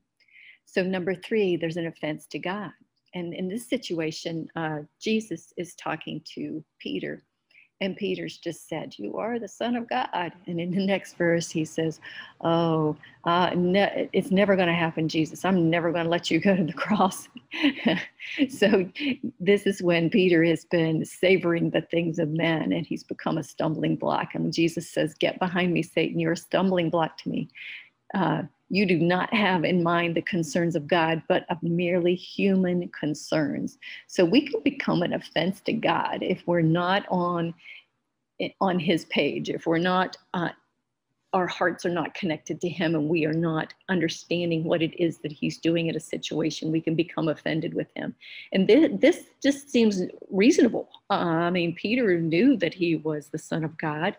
So, 0.66 0.84
number 0.84 1.16
three, 1.16 1.56
there's 1.56 1.78
an 1.78 1.88
offense 1.88 2.28
to 2.28 2.40
God. 2.40 2.72
And 3.14 3.34
in 3.34 3.48
this 3.48 3.70
situation, 3.70 4.48
uh, 4.56 4.80
Jesus 5.00 5.54
is 5.58 5.76
talking 5.76 6.22
to 6.36 6.64
Peter 6.80 7.24
and 7.80 7.96
Peter's 7.96 8.38
just 8.38 8.68
said, 8.68 8.96
You 8.98 9.18
are 9.18 9.38
the 9.38 9.48
Son 9.48 9.76
of 9.76 9.88
God. 9.88 10.32
And 10.48 10.60
in 10.60 10.72
the 10.72 10.86
next 10.86 11.16
verse, 11.16 11.52
he 11.52 11.64
says, 11.64 12.00
Oh, 12.42 12.96
uh, 13.24 13.52
it's 14.14 14.32
never 14.32 14.56
going 14.56 14.68
to 14.68 14.74
happen, 14.74 15.08
Jesus. 15.08 15.46
I'm 15.46 15.70
never 15.70 15.92
going 15.92 16.06
to 16.06 16.10
let 16.10 16.32
you 16.32 16.40
go 16.40 16.56
to 16.56 16.64
the 16.64 16.74
cross. 16.74 17.28
so, 18.50 18.90
this 19.40 19.68
is 19.68 19.84
when 19.84 20.10
Peter 20.10 20.44
has 20.44 20.66
been 20.66 21.06
savoring 21.06 21.70
the 21.70 21.82
things 21.82 22.18
of 22.18 22.30
men 22.30 22.72
and 22.74 22.86
he's 22.86 23.04
become 23.04 23.38
a 23.38 23.44
stumbling 23.44 23.96
block. 23.96 24.34
And 24.34 24.52
Jesus 24.52 24.90
says, 24.90 25.14
Get 25.14 25.38
behind 25.38 25.72
me, 25.72 25.84
Satan. 25.84 26.20
You're 26.20 26.34
a 26.34 26.38
stumbling 26.38 26.90
block 26.90 27.18
to 27.20 27.30
me. 27.30 27.48
Uh, 28.14 28.44
you 28.70 28.86
do 28.86 28.98
not 28.98 29.34
have 29.34 29.64
in 29.64 29.82
mind 29.82 30.16
the 30.16 30.22
concerns 30.22 30.76
of 30.76 30.88
God, 30.88 31.22
but 31.28 31.46
of 31.50 31.62
merely 31.64 32.16
human 32.16 32.90
concerns. 32.90 33.78
So 34.08 34.26
we 34.26 34.42
can 34.42 34.62
become 34.62 35.04
an 35.04 35.14
offense 35.14 35.62
to 35.62 35.74
God 35.74 36.20
if 36.22 36.44
we're 36.46 36.62
not 36.62 37.06
on 37.10 37.54
on 38.62 38.78
His 38.80 39.06
page, 39.06 39.50
if 39.50 39.66
we're 39.66 39.78
not. 39.78 40.18
Uh, 40.34 40.50
our 41.34 41.48
hearts 41.48 41.86
are 41.86 41.90
not 41.90 42.14
connected 42.14 42.62
to 42.62 42.70
him 42.70 42.96
and 42.96 43.10
we 43.10 43.26
are 43.26 43.34
not 43.34 43.74
understanding 43.90 44.64
what 44.64 44.82
it 44.82 44.98
is 45.00 45.18
that 45.18 45.32
he's 45.32 45.58
doing 45.58 45.88
in 45.88 45.96
a 45.98 46.00
situation 46.00 46.72
we 46.72 46.80
can 46.80 46.96
become 46.96 47.28
offended 47.28 47.74
with 47.74 47.90
him 47.96 48.16
and 48.54 48.66
this, 48.66 48.90
this 49.00 49.26
just 49.44 49.70
seems 49.70 50.04
reasonable 50.32 50.88
uh, 51.10 51.16
i 51.16 51.50
mean 51.50 51.76
peter 51.76 52.18
knew 52.18 52.56
that 52.56 52.74
he 52.74 52.96
was 52.96 53.28
the 53.28 53.38
son 53.38 53.66
of 53.66 53.78
god 53.78 54.16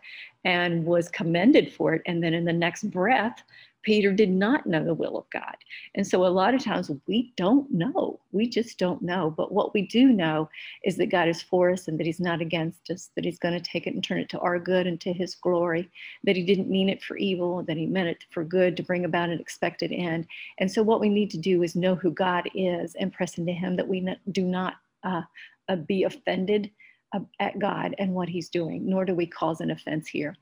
and 0.49 0.85
was 0.87 1.11
commended 1.11 1.71
for 1.73 1.93
it. 1.95 2.03
And 2.07 2.23
then 2.23 2.33
in 2.33 2.47
the 2.47 2.53
next 2.53 2.91
breath, 2.91 3.43
Peter 3.83 4.13
did 4.13 4.31
not 4.31 4.67
know 4.67 4.85
the 4.85 4.95
will 4.95 5.17
of 5.17 5.31
God. 5.31 5.57
And 5.95 6.07
so 6.07 6.27
a 6.27 6.29
lot 6.29 6.55
of 6.55 6.63
times 6.63 6.91
we 7.07 7.33
don't 7.37 7.71
know. 7.71 8.21
We 8.33 8.49
just 8.49 8.79
don't 8.79 9.01
know. 9.03 9.33
But 9.37 9.53
what 9.53 9.73
we 9.73 9.83
do 9.83 10.09
know 10.09 10.51
is 10.85 10.97
that 10.97 11.11
God 11.11 11.29
is 11.29 11.43
for 11.43 11.71
us 11.71 11.89
and 11.89 11.99
that 11.99 12.07
He's 12.07 12.21
not 12.21 12.41
against 12.41 12.91
us, 12.91 13.11
that 13.15 13.25
He's 13.25 13.39
going 13.39 13.55
to 13.55 13.61
take 13.61 13.87
it 13.87 13.95
and 13.95 14.03
turn 14.03 14.19
it 14.19 14.29
to 14.31 14.39
our 14.41 14.59
good 14.59 14.87
and 14.87 15.01
to 15.03 15.13
His 15.13 15.35
glory, 15.35 15.89
that 16.25 16.37
He 16.37 16.45
didn't 16.45 16.71
mean 16.71 16.89
it 16.89 17.03
for 17.03 17.17
evil, 17.17 17.63
that 17.65 17.77
He 17.77 17.87
meant 17.87 18.09
it 18.09 18.25
for 18.31 18.45
good 18.45 18.77
to 18.77 18.83
bring 18.83 19.05
about 19.05 19.31
an 19.31 19.41
expected 19.41 19.93
end. 19.93 20.27
And 20.59 20.71
so 20.71 20.83
what 20.83 21.01
we 21.01 21.09
need 21.09 21.31
to 21.31 21.39
do 21.39 21.63
is 21.63 21.77
know 21.77 21.95
who 21.95 22.11
God 22.11 22.49
is 22.55 22.95
and 22.97 23.13
press 23.13 23.39
into 23.39 23.53
Him, 23.53 23.77
that 23.77 23.89
we 23.89 24.07
do 24.33 24.43
not 24.43 24.75
uh, 25.05 25.23
uh, 25.69 25.77
be 25.77 26.05
offended 26.05 26.71
uh, 27.15 27.21
at 27.41 27.59
God 27.59 27.95
and 27.99 28.13
what 28.13 28.29
He's 28.29 28.49
doing, 28.49 28.89
nor 28.89 29.05
do 29.05 29.15
we 29.15 29.27
cause 29.27 29.61
an 29.61 29.71
offense 29.71 30.09
here. 30.09 30.37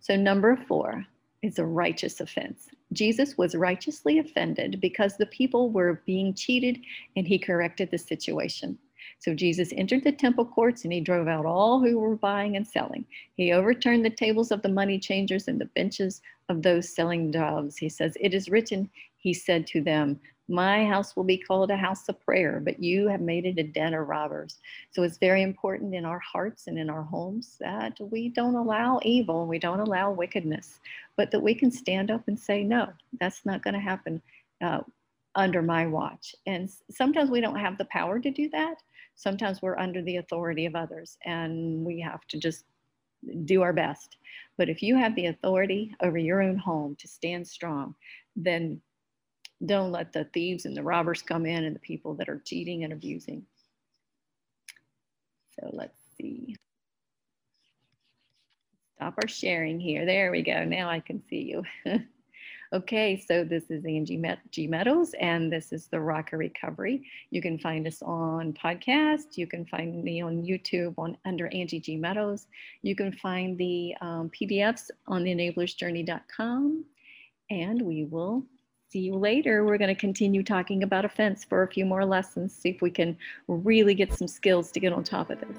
So, 0.00 0.16
number 0.16 0.56
four, 0.68 1.06
is 1.44 1.58
a 1.58 1.64
righteous 1.64 2.20
offense. 2.20 2.68
Jesus 2.94 3.36
was 3.36 3.54
righteously 3.54 4.18
offended 4.18 4.80
because 4.80 5.16
the 5.16 5.26
people 5.26 5.70
were 5.70 6.02
being 6.06 6.32
cheated 6.32 6.78
and 7.16 7.26
he 7.26 7.38
corrected 7.38 7.90
the 7.90 7.98
situation. 7.98 8.78
So 9.18 9.34
Jesus 9.34 9.70
entered 9.76 10.04
the 10.04 10.12
temple 10.12 10.46
courts 10.46 10.84
and 10.84 10.92
he 10.92 11.02
drove 11.02 11.28
out 11.28 11.44
all 11.44 11.80
who 11.80 11.98
were 11.98 12.16
buying 12.16 12.56
and 12.56 12.66
selling. 12.66 13.04
He 13.36 13.52
overturned 13.52 14.06
the 14.06 14.10
tables 14.10 14.50
of 14.50 14.62
the 14.62 14.70
money 14.70 14.98
changers 14.98 15.46
and 15.46 15.60
the 15.60 15.66
benches 15.66 16.22
of 16.48 16.62
those 16.62 16.94
selling 16.94 17.30
doves. 17.30 17.76
He 17.76 17.90
says, 17.90 18.16
It 18.20 18.32
is 18.32 18.48
written, 18.48 18.88
he 19.18 19.34
said 19.34 19.66
to 19.68 19.82
them, 19.82 20.18
my 20.48 20.84
house 20.86 21.16
will 21.16 21.24
be 21.24 21.38
called 21.38 21.70
a 21.70 21.76
house 21.76 22.08
of 22.08 22.20
prayer, 22.20 22.60
but 22.62 22.82
you 22.82 23.08
have 23.08 23.20
made 23.20 23.46
it 23.46 23.58
a 23.58 23.62
den 23.62 23.94
of 23.94 24.06
robbers. 24.06 24.58
So 24.90 25.02
it's 25.02 25.16
very 25.16 25.42
important 25.42 25.94
in 25.94 26.04
our 26.04 26.18
hearts 26.18 26.66
and 26.66 26.78
in 26.78 26.90
our 26.90 27.02
homes 27.02 27.56
that 27.60 27.96
we 27.98 28.28
don't 28.28 28.54
allow 28.54 29.00
evil, 29.02 29.46
we 29.46 29.58
don't 29.58 29.80
allow 29.80 30.10
wickedness, 30.10 30.80
but 31.16 31.30
that 31.30 31.40
we 31.40 31.54
can 31.54 31.70
stand 31.70 32.10
up 32.10 32.28
and 32.28 32.38
say, 32.38 32.62
no, 32.62 32.92
that's 33.20 33.46
not 33.46 33.62
going 33.62 33.74
to 33.74 33.80
happen 33.80 34.20
uh, 34.62 34.80
under 35.34 35.62
my 35.62 35.86
watch. 35.86 36.34
And 36.46 36.70
sometimes 36.90 37.30
we 37.30 37.40
don't 37.40 37.58
have 37.58 37.78
the 37.78 37.86
power 37.86 38.18
to 38.20 38.30
do 38.30 38.50
that. 38.50 38.76
Sometimes 39.16 39.62
we're 39.62 39.78
under 39.78 40.02
the 40.02 40.16
authority 40.16 40.66
of 40.66 40.74
others, 40.74 41.16
and 41.24 41.84
we 41.84 42.00
have 42.00 42.26
to 42.26 42.38
just 42.38 42.64
do 43.44 43.62
our 43.62 43.72
best. 43.72 44.16
But 44.58 44.68
if 44.68 44.82
you 44.82 44.96
have 44.96 45.14
the 45.14 45.26
authority 45.26 45.94
over 46.02 46.18
your 46.18 46.42
own 46.42 46.56
home 46.56 46.96
to 46.96 47.08
stand 47.08 47.46
strong, 47.46 47.94
then 48.36 48.80
don't 49.64 49.92
let 49.92 50.12
the 50.12 50.24
thieves 50.24 50.64
and 50.64 50.76
the 50.76 50.82
robbers 50.82 51.22
come 51.22 51.46
in 51.46 51.64
and 51.64 51.74
the 51.74 51.80
people 51.80 52.14
that 52.14 52.28
are 52.28 52.42
cheating 52.44 52.84
and 52.84 52.92
abusing. 52.92 53.44
So 55.58 55.70
let's 55.72 55.98
see. 56.16 56.56
Stop 58.96 59.14
our 59.20 59.28
sharing 59.28 59.80
here. 59.80 60.06
There 60.06 60.30
we 60.30 60.42
go. 60.42 60.64
Now 60.64 60.88
I 60.88 61.00
can 61.00 61.22
see 61.28 61.42
you. 61.42 61.64
okay, 62.72 63.16
so 63.26 63.44
this 63.44 63.70
is 63.70 63.84
Angie 63.84 64.22
G. 64.50 64.66
Meadows, 64.66 65.14
and 65.20 65.52
this 65.52 65.72
is 65.72 65.88
the 65.88 66.00
Rock 66.00 66.32
of 66.32 66.38
Recovery. 66.38 67.04
You 67.30 67.42
can 67.42 67.58
find 67.58 67.86
us 67.86 68.02
on 68.02 68.52
podcast. 68.52 69.36
You 69.36 69.46
can 69.46 69.64
find 69.66 70.02
me 70.02 70.22
on 70.22 70.42
YouTube 70.42 70.94
on 70.96 71.16
under 71.24 71.48
Angie 71.48 71.80
G. 71.80 71.96
Meadows. 71.96 72.46
You 72.82 72.94
can 72.94 73.12
find 73.12 73.58
the 73.58 73.94
um, 74.00 74.30
PDFs 74.30 74.90
on 75.06 75.24
the 75.24 75.34
enablersjourney.com, 75.34 76.84
and 77.50 77.82
we 77.82 78.04
will 78.04 78.44
see 78.94 79.00
you 79.00 79.16
later. 79.16 79.64
We're 79.64 79.76
going 79.76 79.92
to 79.92 80.00
continue 80.00 80.44
talking 80.44 80.84
about 80.84 81.04
offense 81.04 81.44
for 81.44 81.64
a 81.64 81.68
few 81.68 81.84
more 81.84 82.04
lessons, 82.04 82.54
see 82.54 82.68
if 82.68 82.80
we 82.80 82.92
can 82.92 83.18
really 83.48 83.92
get 83.92 84.12
some 84.16 84.28
skills 84.28 84.70
to 84.70 84.78
get 84.78 84.92
on 84.92 85.02
top 85.02 85.30
of 85.30 85.40
this. 85.40 85.58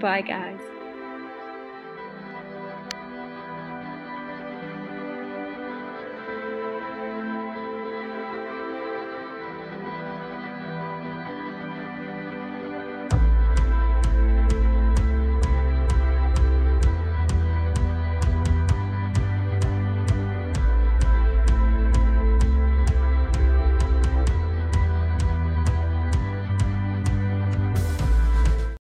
Bye, 0.00 0.22
guys. 0.22 0.81